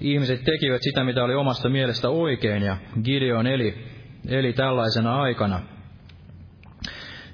ihmiset 0.02 0.44
tekivät 0.44 0.82
sitä, 0.82 1.04
mitä 1.04 1.24
oli 1.24 1.36
omasta 1.36 1.70
mielestä 1.70 2.10
oikein, 2.10 2.64
ja 2.64 2.78
Gideon 3.04 3.48
eli, 3.48 3.86
eli 4.28 4.54
tällaisena 4.54 5.22
aikana. 5.22 5.62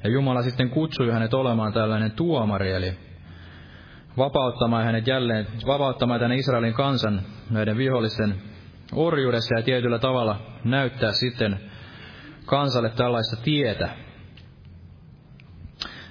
Ja 0.03 0.09
Jumala 0.09 0.41
sitten 0.41 0.69
kutsui 0.69 1.11
hänet 1.11 1.33
olemaan 1.33 1.73
tällainen 1.73 2.11
tuomari, 2.11 2.71
eli 2.71 2.97
vapauttamaan 4.17 4.85
hänet 4.85 5.07
jälleen, 5.07 5.47
vapauttamaan 5.67 6.19
tänne 6.19 6.35
Israelin 6.35 6.73
kansan 6.73 7.21
näiden 7.49 7.77
vihollisten 7.77 8.35
orjuudessa 8.93 9.55
ja 9.55 9.63
tietyllä 9.63 9.99
tavalla 9.99 10.39
näyttää 10.63 11.11
sitten 11.11 11.59
kansalle 12.45 12.89
tällaista 12.89 13.43
tietä. 13.43 14.05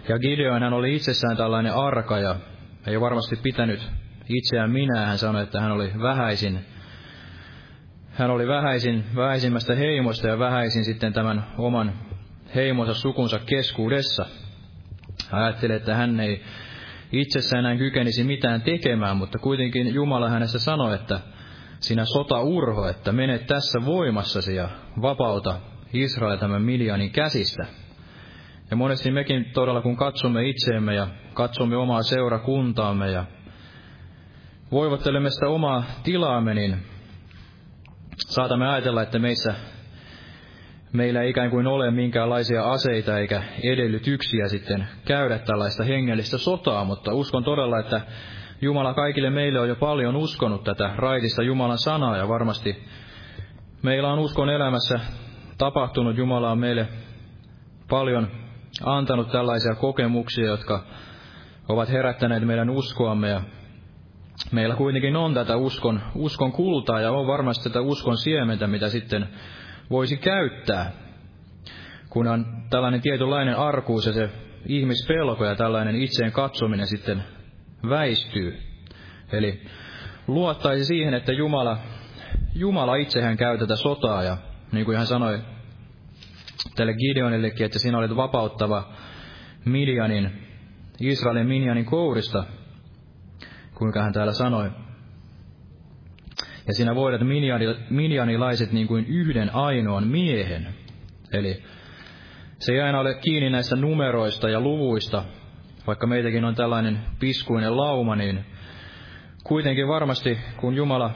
Ja 0.09 0.19
Gideon 0.19 0.63
hän 0.63 0.73
oli 0.73 0.95
itsessään 0.95 1.37
tällainen 1.37 1.75
arka 1.75 2.19
ja 2.19 2.37
ei 2.87 3.01
varmasti 3.01 3.37
pitänyt 3.37 3.91
itseään 4.29 4.71
minä. 4.71 5.07
Hän 5.07 5.19
sanoi, 5.19 5.43
että 5.43 5.61
hän 5.61 5.73
oli 5.73 5.93
vähäisin. 6.03 6.65
Hän 8.11 8.31
oli 8.31 8.49
vähäisin, 8.49 9.05
vähäisimmästä 9.17 9.75
heimosta 9.75 10.29
ja 10.29 10.39
vähäisin 10.39 10.85
sitten 10.85 11.13
tämän 11.13 11.47
oman 11.59 11.93
heimonsa 12.55 12.95
sukunsa 12.95 13.39
keskuudessa. 13.39 14.27
Hän 15.31 15.43
ajatteli, 15.43 15.73
että 15.73 15.95
hän 15.95 16.21
ei 16.21 16.43
itsessään 17.13 17.65
enää 17.65 17.79
kykenisi 17.79 18.25
mitään 18.25 18.63
tekemään, 18.63 19.17
mutta 19.17 19.39
kuitenkin 19.39 19.95
Jumala 19.95 20.31
hänessä 20.31 20.59
sanoi, 20.59 20.95
että 20.95 21.21
sinä 21.81 22.05
sota 22.05 22.41
urho, 22.41 22.89
että 22.89 23.13
mene 23.13 23.39
tässä 23.39 23.79
voimassasi 23.85 24.57
ja 24.57 24.69
vapauta 25.03 25.61
Israel 25.93 26.37
tämän 26.37 26.63
Midianin 26.63 27.11
käsistä. 27.11 27.67
Ja 28.71 28.77
monesti 28.77 29.11
mekin 29.11 29.45
todella, 29.45 29.81
kun 29.81 29.97
katsomme 29.97 30.49
itseemme 30.49 30.95
ja 30.95 31.09
katsomme 31.35 31.77
omaa 31.77 32.03
seurakuntaamme 32.03 33.11
ja 33.11 33.25
voivottelemme 34.73 35.31
sitä 35.31 35.49
omaa 35.49 35.85
tilaamme, 36.03 36.55
niin 36.55 36.77
saatamme 38.17 38.69
ajatella, 38.69 39.03
että 39.03 39.19
meissä 39.19 39.55
meillä 40.93 41.23
ei 41.23 41.31
ikään 41.31 41.51
kuin 41.51 41.67
ole 41.67 41.91
minkäänlaisia 41.91 42.65
aseita 42.65 43.19
eikä 43.19 43.43
edellytyksiä 43.63 44.49
sitten 44.49 44.89
käydä 45.05 45.39
tällaista 45.39 45.85
hengellistä 45.85 46.39
sotaa, 46.39 46.85
mutta 46.85 47.15
uskon 47.15 47.45
todella, 47.45 47.79
että 47.79 48.01
Jumala 48.61 48.95
kaikille 48.95 49.31
meille 49.31 49.61
on 49.61 49.69
jo 49.69 49.77
paljon 49.77 50.17
uskonut 50.17 50.65
tätä 50.65 50.91
raitista 50.97 51.43
Jumalan 51.43 51.79
sanaa 51.79 52.17
ja 52.17 52.29
varmasti 52.29 52.85
meillä 53.83 54.13
on 54.13 54.19
uskon 54.19 54.51
elämässä 54.51 55.01
tapahtunut. 55.59 56.17
Jumala 56.17 56.51
on 56.51 56.59
meille 56.59 56.89
paljon 57.91 58.44
antanut 58.83 59.33
tällaisia 59.33 59.75
kokemuksia, 59.75 60.47
jotka 60.47 60.85
ovat 61.69 61.89
herättäneet 61.89 62.47
meidän 62.47 62.71
uskoamme 62.71 63.29
ja 63.29 63.43
meillä 64.53 64.77
kuitenkin 64.77 65.17
on 65.17 65.35
tätä 65.35 65.57
uskon, 65.57 66.01
uskon 66.15 66.53
kultaa 66.53 67.01
ja 67.01 67.13
on 67.13 67.27
varmasti 67.27 67.69
tätä 67.69 67.81
uskon 67.81 68.17
siementä, 68.17 68.67
mitä 68.67 68.89
sitten 68.89 69.29
voisi 69.91 70.17
käyttää, 70.17 70.93
kun 72.11 72.27
on 72.27 72.47
tällainen 72.71 73.01
tietynlainen 73.01 73.57
arkuus 73.57 74.07
ja 74.07 74.13
se 74.13 74.31
ihmispelko 74.67 75.45
ja 75.45 75.57
tällainen 75.57 75.97
itseen 75.97 76.33
katsominen 76.33 76.87
sitten 76.87 77.25
väistyy. 77.89 78.59
Eli 79.33 79.63
luottaisi 80.27 80.85
siihen, 80.85 81.15
että 81.15 81.33
Jumala, 81.33 81.79
Jumala 82.55 82.97
itsehän 82.97 83.37
käy 83.37 83.59
tätä 83.59 83.77
sotaa 83.77 84.23
ja 84.23 84.37
niin 84.73 84.85
kuin 84.85 84.97
hän 84.97 85.07
sanoi 85.07 85.39
tälle 86.77 86.95
Gideonillekin, 86.95 87.67
että 87.67 87.79
sinä 87.79 87.99
olet 87.99 88.17
vapauttava 88.17 88.93
Midianin, 89.65 90.31
Israelin 91.01 91.47
Midianin 91.47 91.85
kourista, 91.85 92.45
kuinka 93.75 94.03
hän 94.03 94.13
täällä 94.13 94.33
sanoi. 94.33 94.71
Ja 96.67 96.75
sinä 96.75 96.95
voidat 96.95 97.21
minjanilaiset 97.91 98.73
niin 98.73 98.87
kuin 98.87 99.07
yhden 99.07 99.55
ainoan 99.55 100.07
miehen. 100.07 100.69
Eli 101.33 101.63
se 102.59 102.73
ei 102.73 102.81
aina 102.81 103.01
ole 103.01 103.15
kiinni 103.15 103.51
näistä 103.51 103.77
numeroista 103.77 104.49
ja 104.49 104.61
luvuista, 104.61 105.25
vaikka 105.87 106.07
meitäkin 106.07 106.45
on 106.45 106.55
tällainen 106.55 106.99
piskuinen 107.19 107.77
lauma, 107.77 108.17
niin 108.17 108.45
kuitenkin 109.45 109.89
varmasti, 109.89 110.39
kun 110.57 110.75
Jumala 110.75 111.11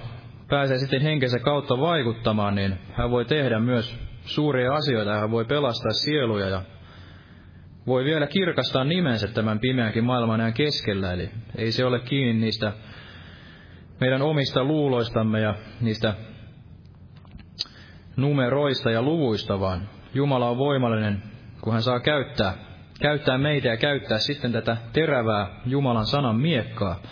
pääsee 0.49 0.78
sitten 0.78 1.03
henkensä 1.03 1.38
kautta 1.38 1.80
vaikuttamaan, 1.80 2.55
niin 2.55 2.78
hän 2.92 3.11
voi 3.11 3.24
tehdä 3.24 3.61
myös 3.61 4.07
suuria 4.29 4.74
asioita, 4.74 5.20
hän 5.20 5.31
voi 5.31 5.45
pelastaa 5.45 5.93
sieluja 5.93 6.49
ja 6.49 6.62
voi 7.87 8.05
vielä 8.05 8.26
kirkastaa 8.26 8.85
nimensä 8.85 9.29
tämän 9.29 9.61
pimeänkin 9.61 10.05
maailman 10.05 10.41
ajan 10.41 10.53
keskellä, 10.53 11.12
eli 11.12 11.31
ei 11.57 11.72
se 11.72 11.85
ole 11.85 12.01
kiinni 12.01 12.41
niistä 12.41 12.72
meidän 14.01 14.22
omista 14.22 14.64
luuloistamme 14.64 15.41
ja 15.41 15.55
niistä 15.81 16.14
numeroista 18.16 18.91
ja 18.91 19.03
luvuista, 19.03 19.61
vaan 19.61 19.89
Jumala 20.14 20.51
on 20.51 20.59
voimallinen, 20.59 21.22
kun 21.61 21.72
hän 21.72 21.83
saa 21.83 22.01
käyttää, 22.01 22.55
käyttää 23.01 23.39
meitä 23.39 23.68
ja 23.68 23.76
käyttää 23.76 24.18
sitten 24.18 24.53
tätä 24.53 24.76
terävää 24.93 25.61
Jumalan 25.66 26.07
sanan 26.07 26.37
miekkaa 26.37 27.03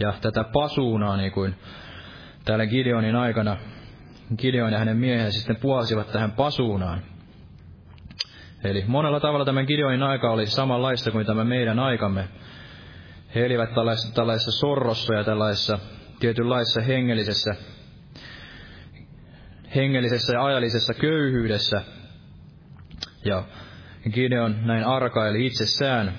ja 0.00 0.12
tätä 0.20 0.44
pasuunaa, 0.44 1.16
niin 1.16 1.32
kuin 1.32 1.54
täällä 2.44 2.66
Gideonin 2.66 3.16
aikana 3.16 3.56
Gideon 4.38 4.72
ja 4.72 4.78
hänen 4.78 4.96
miehensä 4.96 5.38
sitten 5.38 5.56
puolsivat 5.56 6.12
tähän 6.12 6.32
pasuunaan. 6.32 7.02
Eli 8.64 8.84
monella 8.86 9.20
tavalla 9.20 9.44
tämän 9.44 9.64
Gideonin 9.64 10.02
aika 10.02 10.30
oli 10.30 10.46
samanlaista 10.46 11.10
kuin 11.10 11.26
tämä 11.26 11.44
meidän 11.44 11.78
aikamme. 11.78 12.28
He 13.34 13.46
elivät 13.46 13.74
tällaisessa, 13.74 14.14
tällaisessa 14.14 14.60
sorrossa 14.60 15.14
ja 15.14 15.24
tällaisessa 15.24 15.78
tietynlaisessa 16.20 16.80
hengellisessä, 16.80 17.54
hengellisessä 19.74 20.32
ja 20.32 20.44
ajallisessa 20.44 20.94
köyhyydessä. 20.94 21.82
Ja 23.24 23.44
Gideon 24.12 24.56
näin 24.66 24.84
arkaili 24.84 25.46
itsessään. 25.46 26.14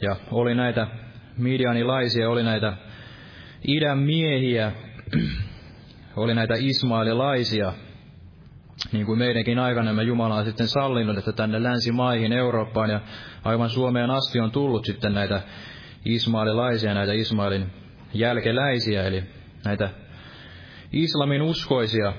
Ja 0.00 0.16
oli 0.30 0.54
näitä 0.54 0.86
midianilaisia, 1.38 2.30
oli 2.30 2.42
näitä 2.42 2.76
idän 3.68 3.98
miehiä, 3.98 4.72
oli 6.16 6.34
näitä 6.34 6.54
ismaililaisia, 6.58 7.72
niin 8.92 9.06
kuin 9.06 9.18
meidänkin 9.18 9.58
aikana 9.58 10.02
Jumala 10.02 10.34
on 10.34 10.44
sitten 10.44 10.68
sallinut, 10.68 11.18
että 11.18 11.32
tänne 11.32 11.62
länsimaihin, 11.62 12.32
Eurooppaan 12.32 12.90
ja 12.90 13.00
aivan 13.44 13.70
Suomeen 13.70 14.10
asti 14.10 14.40
on 14.40 14.50
tullut 14.50 14.84
sitten 14.84 15.14
näitä 15.14 15.42
ismaililaisia, 16.04 16.94
näitä 16.94 17.12
Ismailin 17.12 17.70
jälkeläisiä, 18.14 19.02
eli 19.02 19.24
näitä 19.64 19.90
islamin 20.92 21.42
uskoisia. 21.42 22.12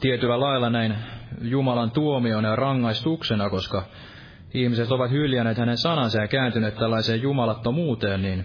Tietyllä 0.00 0.40
lailla 0.40 0.70
näin 0.70 0.94
Jumalan 1.42 1.90
tuomiona 1.90 2.48
ja 2.48 2.56
rangaistuksena, 2.56 3.50
koska 3.50 3.84
ihmiset 4.54 4.92
ovat 4.92 5.10
hyljänneet 5.10 5.58
hänen 5.58 5.78
sanansa 5.78 6.20
ja 6.20 6.28
kääntyneet 6.28 6.74
tällaiseen 6.74 7.22
jumalattomuuteen, 7.22 8.22
niin 8.22 8.44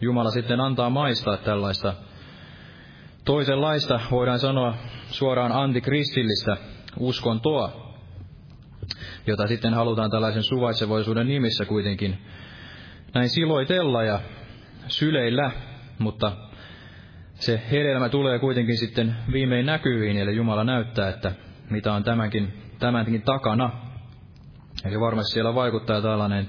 Jumala 0.00 0.30
sitten 0.30 0.60
antaa 0.60 0.90
maistaa 0.90 1.36
tällaista 1.36 1.94
toisenlaista, 3.28 4.00
voidaan 4.10 4.38
sanoa 4.38 4.74
suoraan 5.10 5.52
antikristillistä 5.52 6.56
uskontoa, 6.98 7.94
jota 9.26 9.46
sitten 9.46 9.74
halutaan 9.74 10.10
tällaisen 10.10 10.42
suvaitsevaisuuden 10.42 11.26
nimissä 11.26 11.64
kuitenkin 11.64 12.18
näin 13.14 13.28
siloitella 13.28 14.02
ja 14.02 14.20
syleillä, 14.86 15.50
mutta 15.98 16.32
se 17.34 17.62
hedelmä 17.70 18.08
tulee 18.08 18.38
kuitenkin 18.38 18.76
sitten 18.76 19.16
viimein 19.32 19.66
näkyviin, 19.66 20.16
eli 20.16 20.36
Jumala 20.36 20.64
näyttää, 20.64 21.08
että 21.08 21.32
mitä 21.70 21.92
on 21.92 22.04
tämänkin, 22.04 22.52
tämänkin 22.78 23.22
takana. 23.22 23.70
Eli 24.84 25.00
varmasti 25.00 25.32
siellä 25.32 25.54
vaikuttaa 25.54 26.02
tällainen 26.02 26.48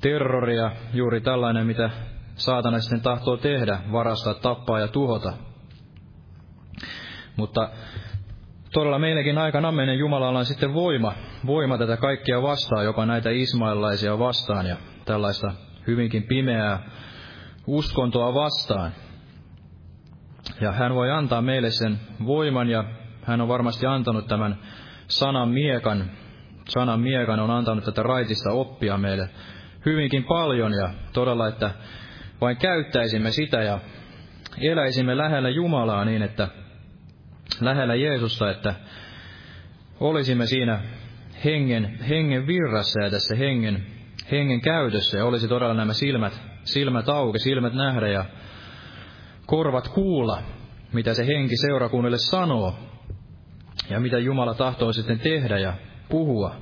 terrori 0.00 0.56
ja 0.56 0.70
juuri 0.94 1.20
tällainen, 1.20 1.66
mitä 1.66 1.90
saatana 2.34 2.78
sitten 2.80 3.00
tahtoo 3.00 3.36
tehdä, 3.36 3.78
varastaa, 3.92 4.34
tappaa 4.34 4.80
ja 4.80 4.88
tuhota. 4.88 5.45
Mutta 7.36 7.68
todella 8.72 8.98
meillekin 8.98 9.38
aikana 9.38 9.72
menen 9.72 9.98
Jumalalla 9.98 10.38
on 10.38 10.44
sitten 10.44 10.74
voima, 10.74 11.12
voima 11.46 11.78
tätä 11.78 11.96
kaikkia 11.96 12.42
vastaan, 12.42 12.84
jopa 12.84 13.06
näitä 13.06 13.30
ismailaisia 13.30 14.18
vastaan 14.18 14.66
ja 14.66 14.76
tällaista 15.04 15.52
hyvinkin 15.86 16.22
pimeää 16.22 16.82
uskontoa 17.66 18.34
vastaan. 18.34 18.92
Ja 20.60 20.72
hän 20.72 20.94
voi 20.94 21.10
antaa 21.10 21.42
meille 21.42 21.70
sen 21.70 22.00
voiman 22.26 22.68
ja 22.68 22.84
hän 23.22 23.40
on 23.40 23.48
varmasti 23.48 23.86
antanut 23.86 24.26
tämän 24.26 24.58
sanan 25.08 25.48
miekan, 25.48 26.10
sanan 26.68 27.00
miekan 27.00 27.40
on 27.40 27.50
antanut 27.50 27.84
tätä 27.84 28.02
raitista 28.02 28.52
oppia 28.52 28.98
meille 28.98 29.30
hyvinkin 29.86 30.24
paljon 30.24 30.72
ja 30.72 30.90
todella, 31.12 31.48
että 31.48 31.70
vain 32.40 32.56
käyttäisimme 32.56 33.30
sitä 33.30 33.62
ja 33.62 33.78
eläisimme 34.60 35.16
lähellä 35.16 35.48
Jumalaa 35.48 36.04
niin, 36.04 36.22
että 36.22 36.48
lähellä 37.60 37.94
Jeesusta, 37.94 38.50
että 38.50 38.74
olisimme 40.00 40.46
siinä 40.46 40.82
hengen, 41.44 41.98
hengen 42.08 42.46
virrassa 42.46 43.00
ja 43.00 43.10
tässä 43.10 43.36
hengen, 43.36 43.86
hengen 44.30 44.60
käytössä 44.60 45.18
ja 45.18 45.24
olisi 45.24 45.48
todella 45.48 45.74
nämä 45.74 45.92
silmät, 45.92 46.40
silmät 46.64 47.08
auki, 47.08 47.38
silmät 47.38 47.74
nähdä 47.74 48.08
ja 48.08 48.24
korvat 49.46 49.88
kuulla, 49.88 50.42
mitä 50.92 51.14
se 51.14 51.26
henki 51.26 51.56
seurakunnille 51.56 52.18
sanoo 52.18 52.74
ja 53.90 54.00
mitä 54.00 54.18
Jumala 54.18 54.54
tahtoo 54.54 54.92
sitten 54.92 55.18
tehdä 55.18 55.58
ja 55.58 55.74
puhua. 56.08 56.56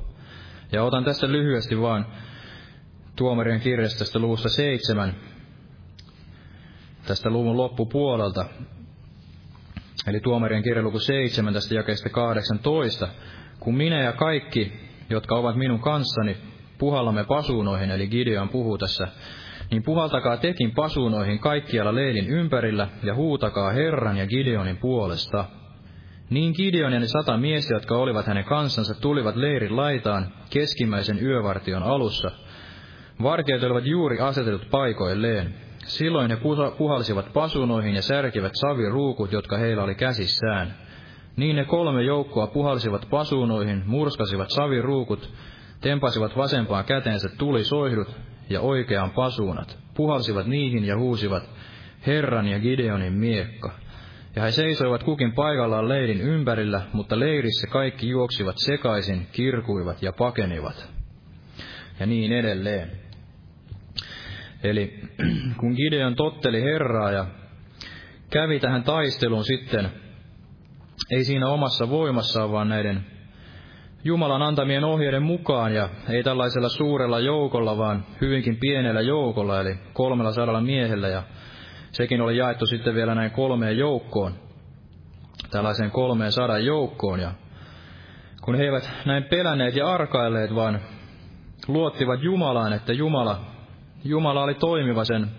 Ja 0.72 0.82
otan 0.82 1.05
tästä 1.05 1.32
lyhyesti 1.32 1.80
vaan 1.80 2.07
tuomarien 3.16 3.61
kirjasta 3.61 4.18
luvusta 4.18 4.49
seitsemän, 4.49 5.14
tästä 7.07 7.30
luvun 7.30 7.57
loppupuolelta. 7.57 8.47
Eli 10.07 10.20
tuomarien 10.20 10.62
kirja 10.62 10.82
luku 10.82 10.98
seitsemän 10.98 11.55
tästä 11.55 11.74
jakeesta 11.74 12.09
18. 12.09 13.09
Kun 13.61 13.76
minä 13.76 14.02
ja 14.02 14.12
kaikki, 14.12 14.72
jotka 15.11 15.36
ovat 15.36 15.57
minun 15.57 15.80
kanssani, 15.80 16.36
puhallamme 16.78 17.24
pasuunoihin, 17.24 17.90
eli 17.90 18.09
Gideon 18.09 18.48
puhuu 18.48 18.78
tässä, 18.78 19.09
niin 19.70 19.82
puhaltakaa 19.82 20.36
tekin 20.36 20.74
pasuunoihin 20.74 21.38
kaikkialla 21.38 21.94
leidin 21.94 22.28
ympärillä 22.28 22.88
ja 23.02 23.14
huutakaa 23.14 23.70
Herran 23.70 24.16
ja 24.16 24.26
Gideonin 24.26 24.76
puolesta. 24.76 25.44
Niin 26.30 26.52
Gideon 26.57 26.92
ja 26.92 27.00
ne 27.00 27.07
sata 27.07 27.36
miestä, 27.36 27.74
jotka 27.74 27.96
olivat 27.96 28.26
hänen 28.26 28.44
kansansa, 28.44 29.00
tulivat 29.00 29.36
leirin 29.36 29.76
laitaan 29.76 30.32
keskimmäisen 30.50 31.22
yövartion 31.22 31.82
alussa. 31.82 32.30
Vartijat 33.22 33.62
olivat 33.62 33.86
juuri 33.86 34.20
asetetut 34.20 34.70
paikoilleen. 34.70 35.55
Silloin 35.87 36.30
he 36.30 36.39
puhalsivat 36.78 37.32
pasunoihin 37.32 37.95
ja 37.95 38.03
särkivät 38.03 38.53
saviruukut, 38.55 39.32
jotka 39.32 39.59
heillä 39.59 39.82
oli 39.82 39.95
käsissään. 39.95 40.74
Niin 41.37 41.57
ne 41.57 41.64
kolme 41.64 42.03
joukkoa 42.03 42.47
puhalsivat 42.47 43.07
pasunoihin, 43.11 43.82
murskasivat 43.87 44.51
saviruukut, 44.51 45.32
tempasivat 45.80 46.37
vasempaan 46.37 46.85
käteensä 46.85 47.28
tulisoihdut 47.39 48.16
ja 48.51 48.61
oikeaan 48.61 49.11
pasuunat, 49.11 49.78
puhalsivat 49.95 50.47
niihin 50.47 50.85
ja 50.85 50.99
huusivat, 50.99 51.51
Herran 52.07 52.49
ja 52.49 52.59
Gideonin 52.59 53.12
miekka. 53.12 53.72
Ja 54.37 54.43
he 54.43 54.51
seisoivat 54.51 55.03
kukin 55.03 55.32
paikallaan 55.32 55.89
leirin 55.89 56.20
ympärillä, 56.20 56.80
mutta 56.93 57.20
leirissä 57.20 57.66
kaikki 57.66 58.09
juoksivat 58.09 58.55
sekaisin, 58.59 59.26
kirkuivat 59.32 60.03
ja 60.03 60.12
pakenivat. 60.12 60.89
Ja 62.01 62.07
niin 62.07 62.32
edelleen. 62.32 63.03
Eli 64.64 65.00
kun 65.60 65.72
Gideon 65.72 66.14
totteli 66.14 66.62
Herraa 66.62 67.10
ja 67.10 67.26
kävi 68.30 68.60
tähän 68.60 68.82
taisteluun 68.82 69.44
sitten, 69.44 69.90
ei 71.10 71.24
siinä 71.24 71.48
omassa 71.48 71.90
voimassaan, 71.90 72.52
vaan 72.52 72.68
näiden 72.68 73.04
Jumalan 74.04 74.42
antamien 74.42 74.84
ohjeiden 74.84 75.22
mukaan 75.22 75.74
ja 75.74 75.88
ei 76.08 76.22
tällaisella 76.22 76.68
suurella 76.68 77.20
joukolla, 77.20 77.78
vaan 77.78 78.04
hyvinkin 78.20 78.56
pienellä 78.56 79.00
joukolla, 79.00 79.60
eli 79.60 79.78
kolmella 79.92 80.32
sadalla 80.32 80.60
miehellä. 80.60 81.08
Ja 81.08 81.22
sekin 81.92 82.20
oli 82.20 82.36
jaettu 82.36 82.66
sitten 82.66 82.94
vielä 82.94 83.14
näin 83.14 83.30
kolmeen 83.30 83.78
joukkoon, 83.78 84.34
tällaiseen 85.50 85.90
kolmeen 85.90 86.32
sadan 86.32 86.64
joukkoon. 86.64 87.20
Ja 87.20 87.32
kun 88.42 88.54
he 88.54 88.64
eivät 88.64 88.90
näin 89.06 89.24
pelänneet 89.24 89.76
ja 89.76 89.88
arkailleet, 89.88 90.54
vaan 90.54 90.80
luottivat 91.68 92.22
Jumalaan, 92.22 92.72
että 92.72 92.92
Jumala, 92.92 93.53
Jumala 94.05 94.42
oli 94.42 94.55
toimiva 94.55 95.05
sen 95.05 95.30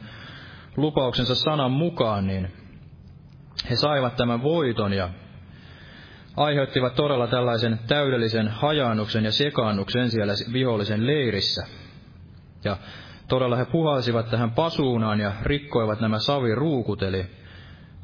lupauksensa 0.77 1.35
sanan 1.35 1.71
mukaan, 1.71 2.27
niin 2.27 2.51
he 3.69 3.75
saivat 3.75 4.15
tämän 4.15 4.43
voiton 4.43 4.93
ja 4.93 5.09
aiheuttivat 6.37 6.95
todella 6.95 7.27
tällaisen 7.27 7.79
täydellisen 7.87 8.47
hajaannuksen 8.47 9.25
ja 9.25 9.31
sekaannuksen 9.31 10.11
siellä 10.11 10.33
vihollisen 10.53 11.07
leirissä. 11.07 11.67
Ja 12.63 12.77
todella 13.27 13.55
he 13.55 13.65
puhalsivat 13.65 14.29
tähän 14.29 14.51
pasuunaan 14.51 15.19
ja 15.19 15.31
rikkoivat 15.43 15.99
nämä 15.99 16.19
saviruukut, 16.19 17.03
eli 17.03 17.25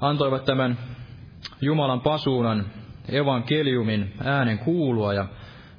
antoivat 0.02 0.46
tämän 0.46 0.78
Jumalan 1.62 2.02
pasuunan 2.02 2.66
evankeliumin 3.10 4.14
äänen 4.24 4.60
kuulua 4.60 5.14
ja 5.14 5.26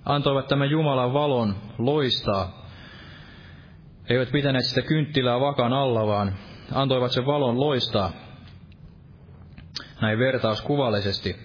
antoivat 0.05 0.49
tämän 0.49 0.71
Jumalan 0.71 1.13
valon 1.13 1.57
loistaa. 1.79 2.62
Eivät 4.09 4.33
pitäneet 4.33 4.65
sitä 4.65 4.83
kynttilää 4.83 5.41
vakan 5.41 5.73
alla, 5.73 6.07
vaan 6.07 6.35
antoivat 6.73 7.13
sen 7.13 7.27
valon 7.27 7.61
loistaa 7.61 8.13
näin 10.01 10.19
vertauskuvallisesti 10.19 11.37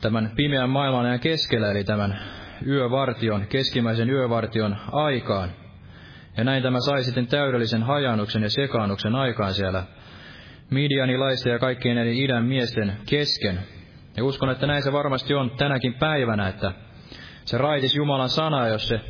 tämän 0.00 0.32
pimeän 0.36 0.70
maailman 0.70 1.06
ajan 1.06 1.20
keskellä, 1.20 1.70
eli 1.70 1.84
tämän 1.84 2.20
yövartion, 2.66 3.46
keskimmäisen 3.46 4.10
yövartion 4.10 4.76
aikaan. 4.92 5.50
Ja 6.36 6.44
näin 6.44 6.62
tämä 6.62 6.80
sai 6.80 7.04
sitten 7.04 7.26
täydellisen 7.26 7.82
hajannuksen 7.82 8.42
ja 8.42 8.50
sekaannuksen 8.50 9.14
aikaan 9.14 9.54
siellä 9.54 9.84
Midianilaisten 10.70 11.52
ja 11.52 11.58
kaikkien 11.58 11.96
näiden 11.96 12.14
idän 12.14 12.44
miesten 12.44 12.96
kesken. 13.08 13.58
Ja 14.16 14.24
uskon, 14.24 14.50
että 14.50 14.66
näin 14.66 14.82
se 14.82 14.92
varmasti 14.92 15.34
on 15.34 15.50
tänäkin 15.50 15.94
päivänä, 15.94 16.48
että 16.48 16.72
se 17.44 17.58
raitis 17.58 17.96
Jumalan 17.96 18.28
sana, 18.28 18.68
jos 18.68 18.88
se 18.88 19.00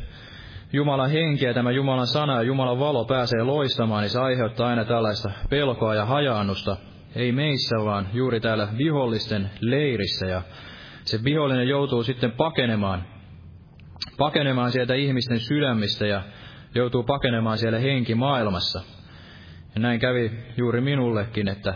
Jumalan 0.73 1.11
henki 1.11 1.45
ja 1.45 1.53
tämä 1.53 1.71
Jumalan 1.71 2.07
sana 2.07 2.35
ja 2.35 2.41
Jumalan 2.41 2.79
valo 2.79 3.05
pääsee 3.05 3.43
loistamaan, 3.43 4.01
niin 4.01 4.09
se 4.09 4.19
aiheuttaa 4.19 4.67
aina 4.67 4.85
tällaista 4.85 5.31
pelkoa 5.49 5.95
ja 5.95 6.05
hajaannusta. 6.05 6.77
Ei 7.15 7.31
meissä, 7.31 7.75
vaan 7.85 8.07
juuri 8.13 8.39
täällä 8.39 8.67
vihollisten 8.77 9.49
leirissä. 9.61 10.25
Ja 10.25 10.41
se 11.03 11.23
vihollinen 11.23 11.67
joutuu 11.67 12.03
sitten 12.03 12.31
pakenemaan, 12.31 13.03
pakenemaan 14.17 14.71
sieltä 14.71 14.93
ihmisten 14.95 15.39
sydämistä 15.39 16.07
ja 16.07 16.21
joutuu 16.75 17.03
pakenemaan 17.03 17.57
siellä 17.57 17.79
henkimaailmassa. 17.79 18.81
Ja 19.75 19.81
näin 19.81 19.99
kävi 19.99 20.31
juuri 20.57 20.81
minullekin, 20.81 21.47
että 21.47 21.73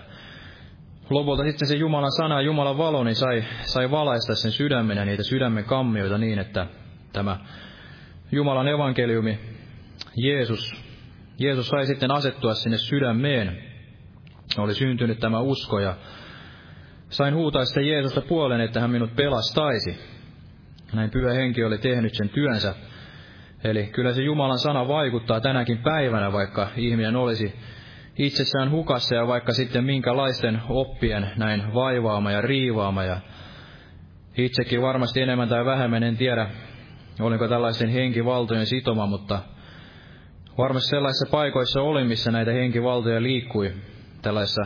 lopulta 1.10 1.44
sitten 1.44 1.68
se 1.68 1.76
Jumalan 1.76 2.12
sana 2.12 2.36
ja 2.36 2.42
Jumalan 2.42 2.78
valo 2.78 3.04
niin 3.04 3.16
sai, 3.16 3.44
sai 3.62 3.92
valaista 3.92 4.36
sen 4.36 4.52
sydämen 4.52 4.98
ja 4.98 5.06
niitä 5.06 5.24
sydämen 5.24 5.66
kammioita 5.66 6.18
niin, 6.18 6.40
että 6.40 6.68
tämä 7.14 7.38
Jumalan 8.32 8.68
evankeliumi, 8.68 9.40
Jeesus, 10.18 10.76
Jeesus 11.40 11.68
sai 11.68 11.86
sitten 11.86 12.12
asettua 12.12 12.54
sinne 12.54 12.78
sydämeen. 12.78 13.58
Oli 14.58 14.74
syntynyt 14.74 15.20
tämä 15.20 15.40
usko 15.40 15.80
ja 15.80 15.96
sain 17.10 17.36
huutaa 17.36 17.66
sitä 17.66 17.82
Jeesusta 17.82 18.22
puolen, 18.22 18.62
että 18.62 18.80
hän 18.80 18.92
minut 18.92 19.16
pelastaisi. 19.16 20.00
Näin 20.94 21.10
pyhä 21.10 21.34
henki 21.34 21.64
oli 21.64 21.78
tehnyt 21.78 22.14
sen 22.14 22.30
työnsä. 22.30 22.76
Eli 23.64 23.84
kyllä 23.84 24.14
se 24.14 24.24
Jumalan 24.24 24.60
sana 24.60 24.88
vaikuttaa 24.88 25.42
tänäkin 25.42 25.78
päivänä, 25.78 26.32
vaikka 26.32 26.68
ihminen 26.78 27.16
olisi 27.16 27.56
itsessään 28.18 28.72
hukassa 28.72 29.16
ja 29.16 29.28
vaikka 29.28 29.52
sitten 29.52 29.84
minkälaisten 29.84 30.62
oppien 30.70 31.32
näin 31.38 31.74
vaivaama 31.74 32.32
ja 32.32 32.42
riivaama. 32.42 33.04
Ja 33.04 33.18
itsekin 34.38 34.82
varmasti 34.82 35.22
enemmän 35.22 35.50
tai 35.50 35.66
vähemmän 35.66 36.04
en 36.04 36.18
tiedä, 36.18 36.50
olinko 37.20 37.48
tällaisen 37.48 37.90
henkivaltojen 37.90 38.66
sitoma, 38.66 39.06
mutta 39.06 39.40
varmasti 40.58 40.90
sellaisissa 40.90 41.32
paikoissa 41.32 41.82
oli, 41.82 42.04
missä 42.04 42.32
näitä 42.32 42.52
henkivaltoja 42.52 43.24
liikkui, 43.24 43.74
tällaisissa 44.22 44.62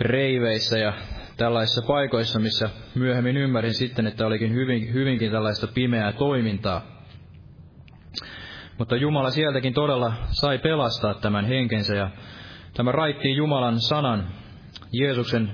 reiveissä 0.00 0.78
ja 0.78 0.92
tällaisissa 1.36 1.82
paikoissa, 1.86 2.40
missä 2.40 2.70
myöhemmin 2.94 3.36
ymmärrin 3.36 3.74
sitten, 3.74 4.06
että 4.06 4.26
olikin 4.26 4.54
hyvin, 4.54 4.92
hyvinkin 4.92 5.30
tällaista 5.30 5.66
pimeää 5.66 6.12
toimintaa. 6.12 6.82
Mutta 8.78 8.96
Jumala 8.96 9.30
sieltäkin 9.30 9.74
todella 9.74 10.12
sai 10.30 10.58
pelastaa 10.58 11.14
tämän 11.14 11.44
henkensä 11.44 11.94
ja 11.94 12.10
tämä 12.74 12.92
raittiin 12.92 13.36
Jumalan 13.36 13.80
sanan 13.80 14.26
Jeesuksen, 14.92 15.50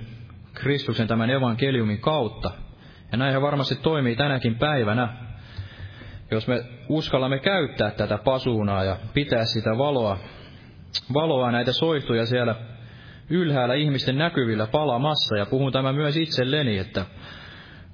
Kristuksen 0.54 1.08
tämän 1.08 1.30
evankeliumin 1.30 2.00
kautta. 2.00 2.50
Ja 3.12 3.18
näin 3.18 3.32
hän 3.32 3.42
varmasti 3.42 3.74
toimii 3.74 4.16
tänäkin 4.16 4.54
päivänä. 4.58 5.29
Jos 6.30 6.48
me 6.48 6.64
uskallamme 6.88 7.38
käyttää 7.38 7.90
tätä 7.90 8.18
pasuunaa 8.18 8.84
ja 8.84 8.96
pitää 9.14 9.44
sitä 9.44 9.78
valoa, 9.78 10.18
valoa 11.14 11.52
näitä 11.52 11.72
soihtuja 11.72 12.26
siellä 12.26 12.54
ylhäällä 13.30 13.74
ihmisten 13.74 14.18
näkyvillä 14.18 14.66
palamassa, 14.66 15.36
ja 15.36 15.46
puhun 15.46 15.72
tämä 15.72 15.92
myös 15.92 16.16
itselleni, 16.16 16.78
että 16.78 17.06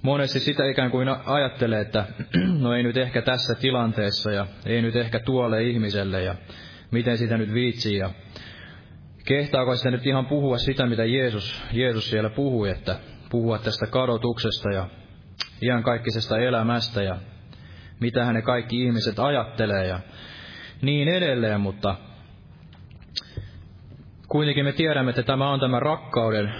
monesti 0.02 0.40
sitä 0.40 0.66
ikään 0.66 0.90
kuin 0.90 1.08
ajattelee, 1.26 1.80
että 1.80 2.06
no 2.62 2.74
ei 2.74 2.82
nyt 2.82 2.96
ehkä 2.96 3.22
tässä 3.22 3.54
tilanteessa 3.54 4.30
ja 4.32 4.46
ei 4.66 4.82
nyt 4.82 4.96
ehkä 4.96 5.20
tuolle 5.20 5.62
ihmiselle 5.62 6.22
ja 6.22 6.34
miten 6.90 7.18
sitä 7.18 7.36
nyt 7.36 7.54
viitsii 7.54 7.98
ja 7.98 8.10
kehtaako 9.24 9.76
sitä 9.76 9.90
nyt 9.90 10.06
ihan 10.06 10.26
puhua 10.26 10.58
sitä, 10.58 10.86
mitä 10.86 11.04
Jeesus, 11.04 11.62
Jeesus 11.72 12.10
siellä 12.10 12.30
puhui, 12.30 12.70
että 12.70 12.98
puhua 13.30 13.58
tästä 13.58 13.86
kadotuksesta 13.86 14.70
ja 14.70 14.88
iankaikkisesta 15.62 16.38
elämästä 16.38 17.02
ja 17.02 17.16
mitä 18.00 18.32
ne 18.32 18.42
kaikki 18.42 18.82
ihmiset 18.82 19.18
ajattelee 19.18 19.86
ja 19.86 20.00
niin 20.82 21.08
edelleen, 21.08 21.60
mutta 21.60 21.94
kuitenkin 24.28 24.64
me 24.64 24.72
tiedämme, 24.72 25.10
että 25.10 25.22
tämä 25.22 25.50
on 25.50 25.60
tämä 25.60 25.80
rakkauden, 25.80 26.54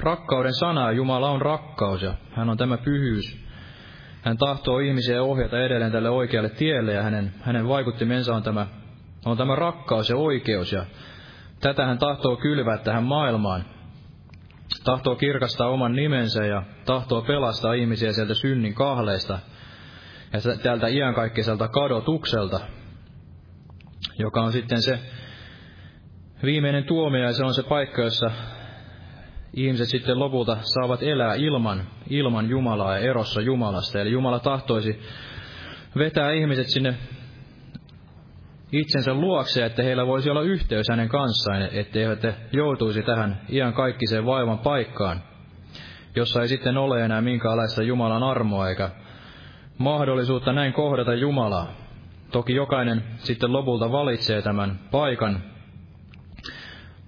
rakkauden 0.00 0.54
sana, 0.54 0.92
Jumala 0.92 1.30
on 1.30 1.42
rakkaus 1.42 2.02
ja 2.02 2.14
hän 2.32 2.50
on 2.50 2.56
tämä 2.56 2.76
pyhyys. 2.78 3.46
Hän 4.22 4.38
tahtoo 4.38 4.78
ihmisiä 4.78 5.22
ohjata 5.22 5.60
edelleen 5.60 5.92
tälle 5.92 6.10
oikealle 6.10 6.48
tielle 6.48 6.92
ja 6.92 7.02
hänen, 7.02 7.34
hänen 7.40 7.68
vaikuttimensa 7.68 8.34
on 8.34 8.42
tämä, 8.42 8.66
on 9.24 9.36
tämä 9.36 9.54
rakkaus 9.56 10.10
ja 10.10 10.16
oikeus 10.16 10.72
ja 10.72 10.84
tätä 11.60 11.86
hän 11.86 11.98
tahtoo 11.98 12.36
kylvää 12.36 12.78
tähän 12.78 13.04
maailmaan. 13.04 13.64
Tahtoo 14.84 15.16
kirkastaa 15.16 15.68
oman 15.68 15.92
nimensä 15.92 16.46
ja 16.46 16.62
tahtoo 16.84 17.22
pelastaa 17.22 17.72
ihmisiä 17.72 18.12
sieltä 18.12 18.34
synnin 18.34 18.74
kahleista 18.74 19.38
ja 20.32 20.40
tältä 20.62 20.88
iänkaikkiselta 20.88 21.68
kadotukselta, 21.68 22.60
joka 24.18 24.40
on 24.42 24.52
sitten 24.52 24.82
se 24.82 24.98
viimeinen 26.42 26.84
tuomio 26.84 27.22
ja 27.22 27.32
se 27.32 27.44
on 27.44 27.54
se 27.54 27.62
paikka, 27.62 28.02
jossa 28.02 28.30
ihmiset 29.54 29.88
sitten 29.88 30.18
lopulta 30.18 30.56
saavat 30.60 31.02
elää 31.02 31.34
ilman, 31.34 31.84
ilman 32.10 32.48
Jumalaa 32.50 32.98
ja 32.98 32.98
erossa 32.98 33.40
Jumalasta. 33.40 34.00
Eli 34.00 34.10
Jumala 34.10 34.38
tahtoisi 34.38 35.00
vetää 35.98 36.32
ihmiset 36.32 36.66
sinne 36.68 36.94
itsensä 38.72 39.14
luokse, 39.14 39.64
että 39.64 39.82
heillä 39.82 40.06
voisi 40.06 40.30
olla 40.30 40.42
yhteys 40.42 40.86
hänen 40.90 41.08
kanssaan, 41.08 41.68
etteivät 41.72 42.22
he 42.22 42.34
joutuisi 42.52 43.02
tähän 43.02 43.40
iän 43.50 43.72
kaikkiseen 43.72 44.26
vaivan 44.26 44.58
paikkaan, 44.58 45.22
jossa 46.16 46.42
ei 46.42 46.48
sitten 46.48 46.76
ole 46.76 47.04
enää 47.04 47.20
minkäänlaista 47.20 47.82
Jumalan 47.82 48.22
armoa 48.22 48.68
eikä 48.68 48.90
mahdollisuutta 49.78 50.52
näin 50.52 50.72
kohdata 50.72 51.14
Jumalaa. 51.14 51.72
Toki 52.32 52.54
jokainen 52.54 53.04
sitten 53.18 53.52
lopulta 53.52 53.92
valitsee 53.92 54.42
tämän 54.42 54.78
paikan, 54.90 55.42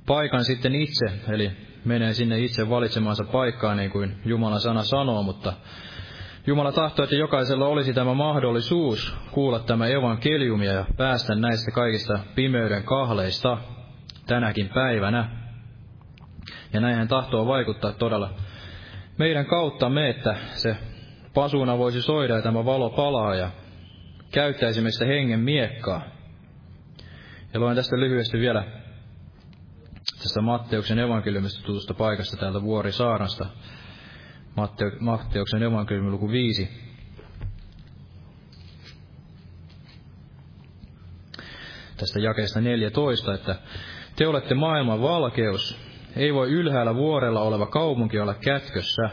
paikan 0.07 0.45
sitten 0.45 0.75
itse, 0.75 1.07
eli 1.29 1.51
menee 1.85 2.13
sinne 2.13 2.39
itse 2.39 2.69
valitsemaansa 2.69 3.25
paikkaan, 3.25 3.77
niin 3.77 3.91
kuin 3.91 4.17
Jumalan 4.25 4.61
sana 4.61 4.83
sanoo, 4.83 5.23
mutta 5.23 5.53
Jumala 6.47 6.73
tahtoo, 6.73 7.03
että 7.03 7.17
jokaisella 7.17 7.67
olisi 7.67 7.95
tämä 7.95 8.15
mahdollisuus 8.15 9.17
kuulla 9.31 9.59
tämä 9.59 9.87
evankeliumia 9.87 10.73
ja 10.73 10.85
päästä 10.97 11.35
näistä 11.35 11.71
kaikista 11.71 12.19
pimeyden 12.35 12.85
kahleista 12.85 13.59
tänäkin 14.27 14.69
päivänä. 14.69 15.31
Ja 16.73 16.81
näin 16.81 16.97
hän 16.97 17.09
tahtoo 17.09 17.47
vaikuttaa 17.47 17.93
todella 17.93 18.31
meidän 19.19 19.47
kauttamme, 19.47 20.09
että 20.09 20.37
se 20.51 20.77
pasuna 21.35 21.79
voisi 21.79 22.03
soida 22.03 22.37
ja 22.37 22.43
tämä 22.43 22.65
valo 22.65 22.91
palaa 22.91 23.35
ja 23.35 23.51
käyttäisimme 24.33 24.91
sitä 24.91 25.05
hengen 25.05 25.41
miekkaa. 25.41 26.03
Ja 27.55 27.61
luen 27.61 27.77
tästä 27.77 27.97
lyhyesti 27.97 28.39
vielä 28.39 28.65
tästä 30.23 30.41
Matteuksen 30.41 30.99
evankeliumista 30.99 31.67
tutusta 31.67 31.95
paikasta 31.95 32.37
täältä 32.37 32.63
Vuorisaarasta. 32.63 33.47
Matteu, 34.57 34.91
Matteuksen 35.01 35.63
evankeliumi 35.63 36.11
luku 36.11 36.31
5. 36.31 36.69
Tästä 41.97 42.21
jakeesta 42.21 42.61
14, 42.61 43.35
että 43.35 43.57
te 44.17 44.27
olette 44.27 44.55
maailman 44.55 45.03
valkeus. 45.03 45.77
Ei 46.17 46.35
voi 46.35 46.49
ylhäällä 46.49 46.95
vuorella 46.95 47.41
oleva 47.41 47.67
kaupunki 47.67 48.21
olla 48.21 48.35
kätkössä, 48.35 49.11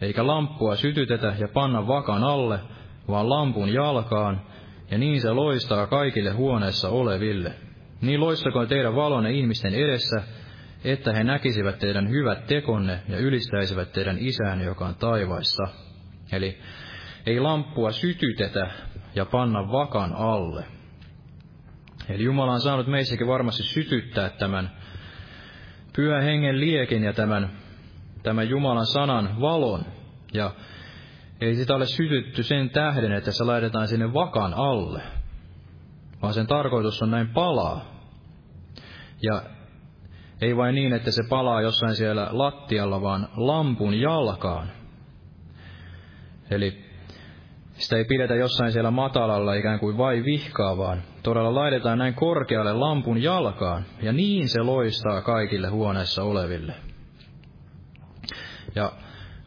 eikä 0.00 0.26
lamppua 0.26 0.76
sytytetä 0.76 1.34
ja 1.38 1.48
panna 1.48 1.86
vakan 1.86 2.24
alle, 2.24 2.60
vaan 3.08 3.30
lampun 3.30 3.72
jalkaan, 3.72 4.40
ja 4.90 4.98
niin 4.98 5.20
se 5.20 5.32
loistaa 5.32 5.86
kaikille 5.86 6.30
huoneessa 6.30 6.88
oleville. 6.88 7.52
Niin 8.00 8.20
loistakoon 8.20 8.68
teidän 8.68 8.96
valonne 8.96 9.30
ihmisten 9.30 9.74
edessä, 9.74 10.22
että 10.84 11.12
he 11.12 11.24
näkisivät 11.24 11.78
teidän 11.78 12.10
hyvät 12.10 12.46
tekonne 12.46 13.00
ja 13.08 13.18
ylistäisivät 13.18 13.92
teidän 13.92 14.16
isänne, 14.18 14.64
joka 14.64 14.86
on 14.86 14.94
taivaissa. 14.94 15.68
Eli 16.32 16.58
ei 17.26 17.40
lamppua 17.40 17.90
sytytetä 17.90 18.70
ja 19.14 19.26
panna 19.26 19.72
vakan 19.72 20.12
alle. 20.12 20.64
Eli 22.08 22.24
Jumala 22.24 22.52
on 22.52 22.60
saanut 22.60 22.86
meissäkin 22.86 23.26
varmasti 23.26 23.62
sytyttää 23.62 24.28
tämän 24.28 24.70
pyhän 25.96 26.22
hengen 26.22 26.60
liekin 26.60 27.02
ja 27.04 27.12
tämän, 27.12 27.50
tämän 28.22 28.48
Jumalan 28.48 28.86
sanan 28.86 29.40
valon. 29.40 29.84
Ja 30.32 30.50
ei 31.40 31.56
sitä 31.56 31.74
ole 31.74 31.86
sytytty 31.86 32.42
sen 32.42 32.70
tähden, 32.70 33.12
että 33.12 33.32
se 33.32 33.44
laitetaan 33.44 33.88
sinne 33.88 34.14
vakan 34.14 34.54
alle, 34.54 35.02
vaan 36.22 36.34
sen 36.34 36.46
tarkoitus 36.46 37.02
on 37.02 37.10
näin 37.10 37.28
palaa. 37.28 37.84
Ja 39.22 39.42
ei 40.40 40.56
vain 40.56 40.74
niin, 40.74 40.92
että 40.92 41.10
se 41.10 41.22
palaa 41.28 41.60
jossain 41.60 41.94
siellä 41.94 42.28
lattialla, 42.30 43.02
vaan 43.02 43.28
lampun 43.36 44.00
jalkaan. 44.00 44.70
Eli 46.50 46.84
sitä 47.72 47.96
ei 47.96 48.04
pidetä 48.04 48.34
jossain 48.34 48.72
siellä 48.72 48.90
matalalla 48.90 49.54
ikään 49.54 49.80
kuin 49.80 49.98
vai 49.98 50.24
vihkaa, 50.24 50.76
vaan 50.76 51.02
todella 51.22 51.54
laitetaan 51.54 51.98
näin 51.98 52.14
korkealle 52.14 52.72
lampun 52.72 53.22
jalkaan, 53.22 53.84
ja 54.02 54.12
niin 54.12 54.48
se 54.48 54.62
loistaa 54.62 55.22
kaikille 55.22 55.68
huoneessa 55.68 56.22
oleville. 56.22 56.89
Ja 58.74 58.92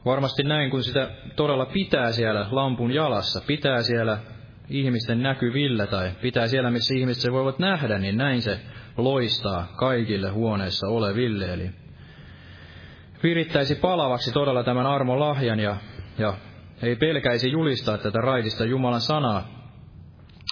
varmasti 0.05 0.43
näin, 0.43 0.71
kun 0.71 0.83
sitä 0.83 1.09
todella 1.35 1.65
pitää 1.65 2.11
siellä 2.11 2.47
lampun 2.51 2.91
jalassa, 2.91 3.41
pitää 3.47 3.81
siellä 3.81 4.17
ihmisten 4.69 5.23
näkyvillä 5.23 5.87
tai 5.87 6.11
pitää 6.21 6.47
siellä, 6.47 6.71
missä 6.71 6.93
ihmiset 6.93 7.23
se 7.23 7.31
voivat 7.31 7.59
nähdä, 7.59 7.99
niin 7.99 8.17
näin 8.17 8.41
se 8.41 8.59
loistaa 8.97 9.67
kaikille 9.75 10.29
huoneessa 10.29 10.87
oleville. 10.87 11.53
Eli 11.53 11.71
virittäisi 13.23 13.75
palavaksi 13.75 14.31
todella 14.31 14.63
tämän 14.63 14.85
armon 14.85 15.19
lahjan 15.19 15.59
ja, 15.59 15.75
ja 16.17 16.33
ei 16.81 16.95
pelkäisi 16.95 17.51
julistaa 17.51 17.97
tätä 17.97 18.21
raidista 18.21 18.65
Jumalan 18.65 19.01
sanaa, 19.01 19.47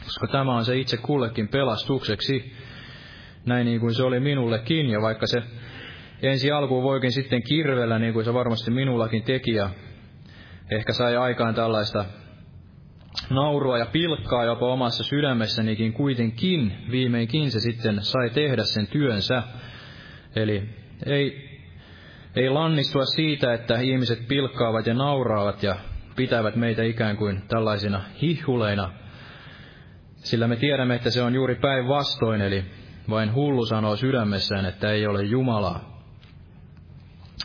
koska 0.04 0.28
tämä 0.28 0.56
on 0.56 0.66
se 0.66 0.78
itse 0.78 0.98
kullekin 0.98 1.48
pelastukseksi, 1.48 2.54
näin 3.46 3.66
niin 3.66 3.80
kuin 3.80 3.94
se 3.94 4.04
oli 4.04 4.20
minullekin, 4.20 4.90
ja 4.90 5.02
vaikka 5.02 5.28
se 5.28 5.44
ensi 6.22 6.52
alkuun 6.52 6.84
voikin 6.84 7.12
sitten 7.12 7.44
kirvellä, 7.44 8.00
niin 8.00 8.14
kuin 8.14 8.26
se 8.26 8.34
varmasti 8.34 8.72
minullakin 8.72 9.24
teki, 9.24 9.54
ja 9.54 9.70
ehkä 10.72 10.94
sai 10.94 11.18
aikaan 11.18 11.56
tällaista 11.56 12.06
naurua 13.30 13.78
ja 13.78 13.86
pilkkaa 13.86 14.46
jopa 14.46 14.74
omassa 14.74 15.04
sydämessänikin 15.04 15.94
kuitenkin 15.94 16.74
viimeinkin 16.92 17.52
se 17.52 17.60
sitten 17.60 17.98
sai 18.02 18.30
tehdä 18.30 18.64
sen 18.64 18.88
työnsä. 18.88 19.44
Eli 20.36 20.70
ei, 21.06 21.50
ei 22.36 22.50
lannistua 22.50 23.06
siitä, 23.06 23.54
että 23.54 23.80
ihmiset 23.80 24.28
pilkkaavat 24.28 24.88
ja 24.88 24.94
nauraavat 24.94 25.64
ja 25.64 25.76
pitävät 26.16 26.56
meitä 26.56 26.84
ikään 26.84 27.18
kuin 27.18 27.42
tällaisina 27.48 28.02
hihuleina, 28.22 28.92
sillä 30.16 30.48
me 30.48 30.56
tiedämme, 30.56 30.96
että 30.96 31.10
se 31.10 31.22
on 31.22 31.34
juuri 31.34 31.56
päinvastoin, 31.56 32.42
eli 32.42 32.66
vain 33.10 33.34
hullu 33.34 33.66
sanoo 33.66 33.96
sydämessään, 33.96 34.66
että 34.66 34.92
ei 34.92 35.08
ole 35.08 35.24
Jumalaa. 35.24 36.01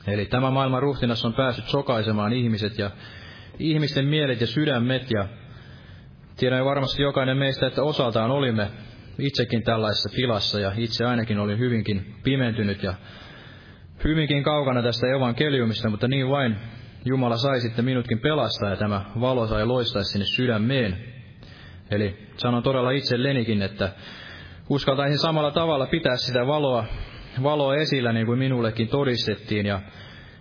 Eli 0.06 0.26
tämä 0.26 0.50
maailman 0.50 0.82
ruhtinas 0.82 1.24
on 1.24 1.34
päässyt 1.34 1.68
sokaisemaan 1.68 2.32
ihmiset 2.32 2.78
ja 2.78 2.90
ihmisten 3.58 4.06
mielet 4.06 4.40
ja 4.40 4.46
sydämet 4.46 5.10
ja 5.10 5.28
Tiedän 6.36 6.64
varmasti 6.64 7.02
jokainen 7.02 7.36
meistä, 7.36 7.66
että 7.66 7.82
osaltaan 7.82 8.30
olimme 8.30 8.70
itsekin 9.18 9.62
tällaisessa 9.62 10.08
tilassa 10.16 10.60
ja 10.60 10.72
itse 10.76 11.04
ainakin 11.04 11.38
olin 11.38 11.58
hyvinkin 11.58 12.14
pimentynyt 12.22 12.82
ja 12.82 12.94
hyvinkin 14.04 14.42
kaukana 14.42 14.82
tästä 14.82 15.06
evankeliumista, 15.16 15.90
mutta 15.90 16.08
niin 16.08 16.28
vain 16.28 16.56
Jumala 17.04 17.36
sai 17.36 17.60
sitten 17.60 17.84
minutkin 17.84 18.18
pelastaa 18.18 18.70
ja 18.70 18.76
tämä 18.76 19.04
valo 19.20 19.46
sai 19.46 19.66
loistaa 19.66 20.02
sinne 20.02 20.26
sydämeen. 20.26 20.98
Eli 21.90 22.28
sanon 22.36 22.62
todella 22.62 22.90
itsellenikin, 22.90 23.62
että 23.62 23.92
uskaltaisin 24.68 25.18
samalla 25.18 25.50
tavalla 25.50 25.86
pitää 25.86 26.16
sitä 26.16 26.46
valoa, 26.46 26.84
valoa 27.42 27.74
esillä 27.74 28.12
niin 28.12 28.26
kuin 28.26 28.38
minullekin 28.38 28.88
todistettiin 28.88 29.66
ja 29.66 29.80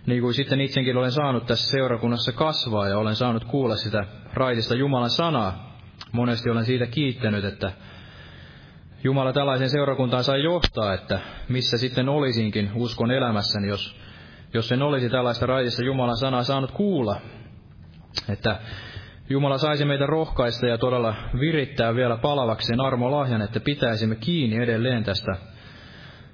niin 0.06 0.22
kuin 0.22 0.34
sitten 0.34 0.60
itsekin 0.60 0.96
olen 0.96 1.12
saanut 1.12 1.46
tässä 1.46 1.70
seurakunnassa 1.70 2.32
kasvaa 2.32 2.88
ja 2.88 2.98
olen 2.98 3.16
saanut 3.16 3.44
kuulla 3.44 3.76
sitä 3.76 4.04
raitista 4.34 4.74
Jumalan 4.74 5.10
sanaa, 5.10 5.78
monesti 6.12 6.50
olen 6.50 6.64
siitä 6.64 6.86
kiittänyt, 6.86 7.44
että 7.44 7.72
Jumala 9.04 9.32
tällaisen 9.32 9.70
seurakuntaan 9.70 10.24
sai 10.24 10.42
johtaa, 10.42 10.94
että 10.94 11.18
missä 11.48 11.78
sitten 11.78 12.08
olisinkin 12.08 12.70
uskon 12.74 13.10
elämässäni, 13.10 13.68
jos, 13.68 13.96
jos 14.54 14.72
en 14.72 14.82
olisi 14.82 15.10
tällaista 15.10 15.46
raidissa 15.46 15.84
Jumalan 15.84 16.16
sanaa 16.16 16.42
saanut 16.42 16.70
kuulla. 16.70 17.20
Että 18.28 18.60
Jumala 19.30 19.58
saisi 19.58 19.84
meitä 19.84 20.06
rohkaista 20.06 20.66
ja 20.66 20.78
todella 20.78 21.14
virittää 21.40 21.94
vielä 21.94 22.16
palavakseen 22.16 22.80
armolahjan, 22.80 23.42
että 23.42 23.60
pitäisimme 23.60 24.16
kiinni 24.16 24.56
edelleen 24.56 25.04
tästä, 25.04 25.36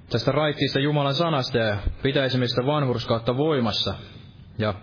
tästä 0.09 0.31
raittiista 0.31 0.79
Jumalan 0.79 1.13
sanasta 1.13 1.57
ja 1.57 1.77
pitäisimme 2.03 2.47
sitä 2.47 2.65
vanhurskautta 2.65 3.37
voimassa. 3.37 3.93
Ja 4.57 4.73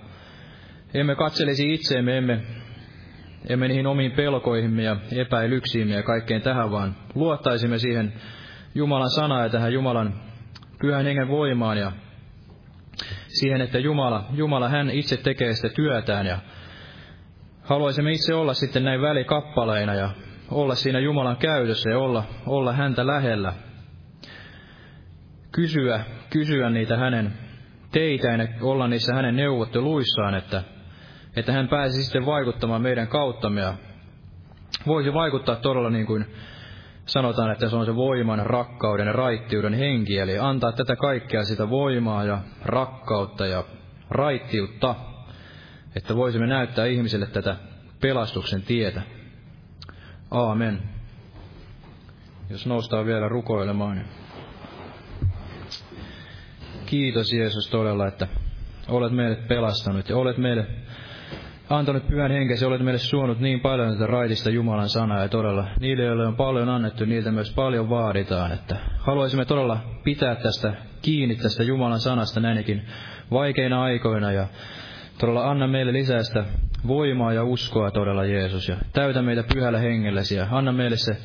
emme 0.94 1.14
katselisi 1.14 1.74
itseemme, 1.74 2.18
emme, 2.18 2.42
emme 3.48 3.68
niihin 3.68 3.86
omiin 3.86 4.12
pelkoihimme 4.12 4.82
ja 4.82 4.96
epäilyksiimme 5.12 5.94
ja 5.94 6.02
kaikkeen 6.02 6.42
tähän, 6.42 6.70
vaan 6.70 6.96
luottaisimme 7.14 7.78
siihen 7.78 8.12
Jumalan 8.74 9.10
sanaan 9.10 9.42
ja 9.42 9.48
tähän 9.48 9.72
Jumalan 9.72 10.14
pyhän 10.80 11.04
hengen 11.04 11.28
voimaan 11.28 11.78
ja 11.78 11.92
siihen, 13.28 13.60
että 13.60 13.78
Jumala, 13.78 14.24
Jumala 14.32 14.68
hän 14.68 14.90
itse 14.90 15.16
tekee 15.16 15.54
sitä 15.54 15.68
työtään 15.68 16.26
ja 16.26 16.38
haluaisimme 17.62 18.12
itse 18.12 18.34
olla 18.34 18.54
sitten 18.54 18.84
näin 18.84 19.02
välikappaleina 19.02 19.94
ja 19.94 20.10
olla 20.50 20.74
siinä 20.74 20.98
Jumalan 20.98 21.36
käytössä 21.36 21.90
ja 21.90 21.98
olla, 21.98 22.24
olla 22.46 22.72
häntä 22.72 23.06
lähellä. 23.06 23.52
Kysyä, 25.52 26.04
kysyä 26.30 26.70
niitä 26.70 26.96
hänen 26.96 27.32
teitä 27.92 28.28
ja 28.28 28.48
olla 28.62 28.88
niissä 28.88 29.14
hänen 29.14 29.36
neuvotteluissaan, 29.36 30.34
että, 30.34 30.62
että 31.36 31.52
hän 31.52 31.68
pääsi 31.68 32.02
sitten 32.02 32.26
vaikuttamaan 32.26 32.82
meidän 32.82 33.08
kauttamme 33.08 33.60
ja 33.60 33.74
voisi 34.86 35.14
vaikuttaa 35.14 35.56
todella 35.56 35.90
niin 35.90 36.06
kuin 36.06 36.26
sanotaan, 37.06 37.50
että 37.50 37.68
se 37.68 37.76
on 37.76 37.86
se 37.86 37.96
voiman, 37.96 38.46
rakkauden 38.46 39.06
ja 39.06 39.12
raittiuden 39.12 39.74
henki, 39.74 40.18
eli 40.18 40.38
antaa 40.38 40.72
tätä 40.72 40.96
kaikkea 40.96 41.44
sitä 41.44 41.70
voimaa 41.70 42.24
ja 42.24 42.38
rakkautta 42.64 43.46
ja 43.46 43.64
raittiutta 44.10 44.94
että 45.96 46.16
voisimme 46.16 46.46
näyttää 46.46 46.86
ihmiselle 46.86 47.26
tätä 47.26 47.56
pelastuksen 48.00 48.62
tietä. 48.62 49.02
Aamen. 50.30 50.82
Jos 52.50 52.66
noustaan 52.66 53.06
vielä 53.06 53.28
rukoilemaan. 53.28 53.96
Niin 53.96 54.19
kiitos 56.90 57.32
Jeesus 57.32 57.70
todella, 57.70 58.06
että 58.06 58.28
olet 58.88 59.12
meille 59.12 59.36
pelastanut 59.36 60.08
ja 60.08 60.16
olet 60.16 60.38
meille 60.38 60.66
antanut 61.70 62.06
pyhän 62.06 62.30
henkesi, 62.30 62.64
olet 62.64 62.80
meille 62.80 62.98
suonut 62.98 63.40
niin 63.40 63.60
paljon 63.60 63.92
tätä 63.92 64.06
raitista 64.06 64.50
Jumalan 64.50 64.88
sanaa 64.88 65.22
ja 65.22 65.28
todella 65.28 65.68
niille, 65.80 66.04
joille 66.04 66.26
on 66.26 66.36
paljon 66.36 66.68
annettu, 66.68 67.04
niiltä 67.04 67.32
myös 67.32 67.54
paljon 67.54 67.90
vaaditaan, 67.90 68.52
että 68.52 68.76
haluaisimme 68.98 69.44
todella 69.44 69.80
pitää 70.04 70.34
tästä 70.36 70.74
kiinni 71.02 71.36
tästä 71.36 71.62
Jumalan 71.62 72.00
sanasta 72.00 72.40
näinkin 72.40 72.82
vaikeina 73.30 73.82
aikoina 73.82 74.32
ja 74.32 74.46
Todella 75.20 75.50
anna 75.50 75.66
meille 75.66 75.92
lisää 75.92 76.22
sitä 76.22 76.44
voimaa 76.86 77.32
ja 77.32 77.44
uskoa 77.44 77.90
todella 77.90 78.24
Jeesus 78.24 78.68
ja 78.68 78.76
täytä 78.92 79.22
meitä 79.22 79.44
pyhällä 79.54 79.78
hengellesi 79.78 80.34
ja 80.36 80.46
anna 80.50 80.72
meille 80.72 80.96
se 80.96 81.16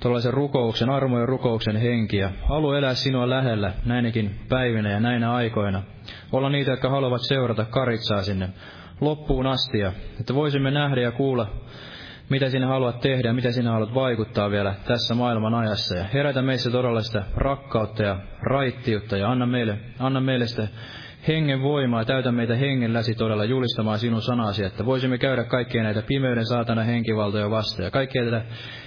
tuollaisen 0.00 0.34
rukouksen, 0.34 0.90
armo 0.90 1.18
ja 1.18 1.26
rukouksen 1.26 1.76
henki 1.76 2.16
ja 2.16 2.30
halua 2.48 2.78
elää 2.78 2.94
sinua 2.94 3.30
lähellä 3.30 3.72
näinäkin 3.84 4.40
päivinä 4.48 4.90
ja 4.90 5.00
näinä 5.00 5.32
aikoina. 5.32 5.82
Olla 6.32 6.50
niitä, 6.50 6.70
jotka 6.70 6.90
haluavat 6.90 7.20
seurata 7.28 7.64
karitsaa 7.64 8.22
sinne 8.22 8.48
loppuun 9.00 9.46
asti 9.46 9.78
ja 9.78 9.92
että 10.20 10.34
voisimme 10.34 10.70
nähdä 10.70 11.00
ja 11.00 11.12
kuulla, 11.12 11.50
mitä 12.28 12.50
sinä 12.50 12.66
haluat 12.66 13.00
tehdä 13.00 13.28
ja 13.28 13.34
mitä 13.34 13.52
sinä 13.52 13.72
haluat 13.72 13.94
vaikuttaa 13.94 14.50
vielä 14.50 14.74
tässä 14.84 15.14
maailman 15.14 15.54
ajassa. 15.54 15.98
Ja 15.98 16.04
herätä 16.14 16.42
meissä 16.42 16.70
todella 16.70 17.00
sitä 17.00 17.22
rakkautta 17.36 18.02
ja 18.02 18.20
raittiutta 18.42 19.16
ja 19.16 19.30
anna 19.30 19.46
meille, 19.46 19.78
anna 19.98 20.20
meille 20.20 20.46
sitä 20.46 20.68
hengen 21.28 21.62
voimaa, 21.62 22.04
täytä 22.04 22.32
meitä 22.32 22.56
hengelläsi 22.56 23.14
todella 23.14 23.44
julistamaan 23.44 23.98
sinun 23.98 24.22
sanasi, 24.22 24.64
että 24.64 24.86
voisimme 24.86 25.18
käydä 25.18 25.44
kaikkia 25.44 25.82
näitä 25.82 26.02
pimeyden 26.02 26.46
saatana 26.46 26.82
henkivaltoja 26.82 27.50
vastaan 27.50 27.84
ja 27.84 27.90
kaikkia 27.90 28.24
tätä 28.24 28.42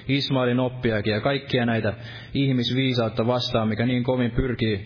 Ismailin 0.07 0.59
oppiakin 0.59 1.13
ja 1.13 1.21
kaikkia 1.21 1.65
näitä 1.65 1.93
ihmisviisautta 2.34 3.27
vastaan, 3.27 3.67
mikä 3.67 3.86
niin 3.86 4.03
kovin 4.03 4.32
pyrkii 4.32 4.86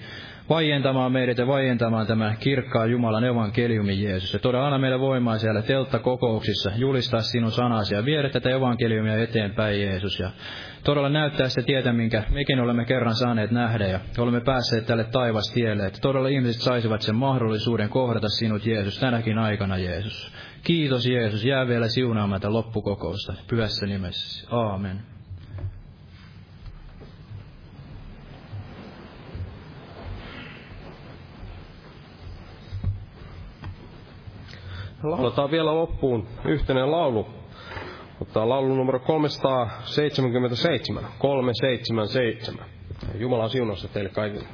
vaientamaan 0.50 1.12
meidät 1.12 1.38
ja 1.38 1.48
vaientamaan 1.48 2.08
tämä 2.08 2.36
kirkkaa 2.40 2.86
Jumalan 2.86 3.24
evankeliumi 3.24 4.04
Jeesus. 4.04 4.34
Ja 4.34 4.40
todella 4.40 4.66
anna 4.66 4.78
meille 4.78 5.00
voimaa 5.00 5.38
siellä 5.38 5.62
telttakokouksissa 5.62 6.72
julistaa 6.76 7.22
sinun 7.22 7.52
sanasi 7.52 7.96
ja 7.96 8.06
viedä 8.06 8.30
tätä 8.30 8.50
evankeliumia 8.50 9.24
eteenpäin 9.24 9.82
Jeesus. 9.82 10.20
Ja 10.20 10.32
todella 10.84 11.10
näyttää 11.10 11.50
se 11.50 11.62
tietä, 11.62 11.94
minkä 11.94 12.24
mekin 12.30 12.60
olemme 12.60 12.86
kerran 12.86 13.16
saaneet 13.16 13.52
nähdä 13.52 13.88
ja 13.88 14.00
olemme 14.18 14.42
päässeet 14.42 14.86
tälle 14.86 15.04
taivastielle, 15.04 15.86
että 15.86 16.00
todella 16.02 16.28
ihmiset 16.28 16.62
saisivat 16.62 17.02
sen 17.02 17.16
mahdollisuuden 17.16 17.90
kohdata 17.90 18.30
sinut 18.30 18.66
Jeesus 18.66 19.00
tänäkin 19.00 19.38
aikana 19.38 19.78
Jeesus. 19.78 20.32
Kiitos 20.64 21.08
Jeesus, 21.08 21.46
jää 21.46 21.68
vielä 21.68 21.88
siunaamaan 21.88 22.42
tätä 22.42 22.54
loppukokousta 22.54 23.34
pyhässä 23.50 23.86
nimessä. 23.86 24.48
Aamen. 24.52 25.15
Lauletaan 35.12 35.52
vielä 35.52 35.76
loppuun 35.76 36.28
yhteinen 36.46 36.92
laulu. 36.92 37.28
Ottaa 38.22 38.50
laulu 38.50 38.76
numero 38.76 39.00
377. 39.00 41.04
377. 41.20 42.66
Jumalan 43.20 43.50
siunausta 43.50 43.88
teille 43.88 44.10
kaikille. 44.10 44.46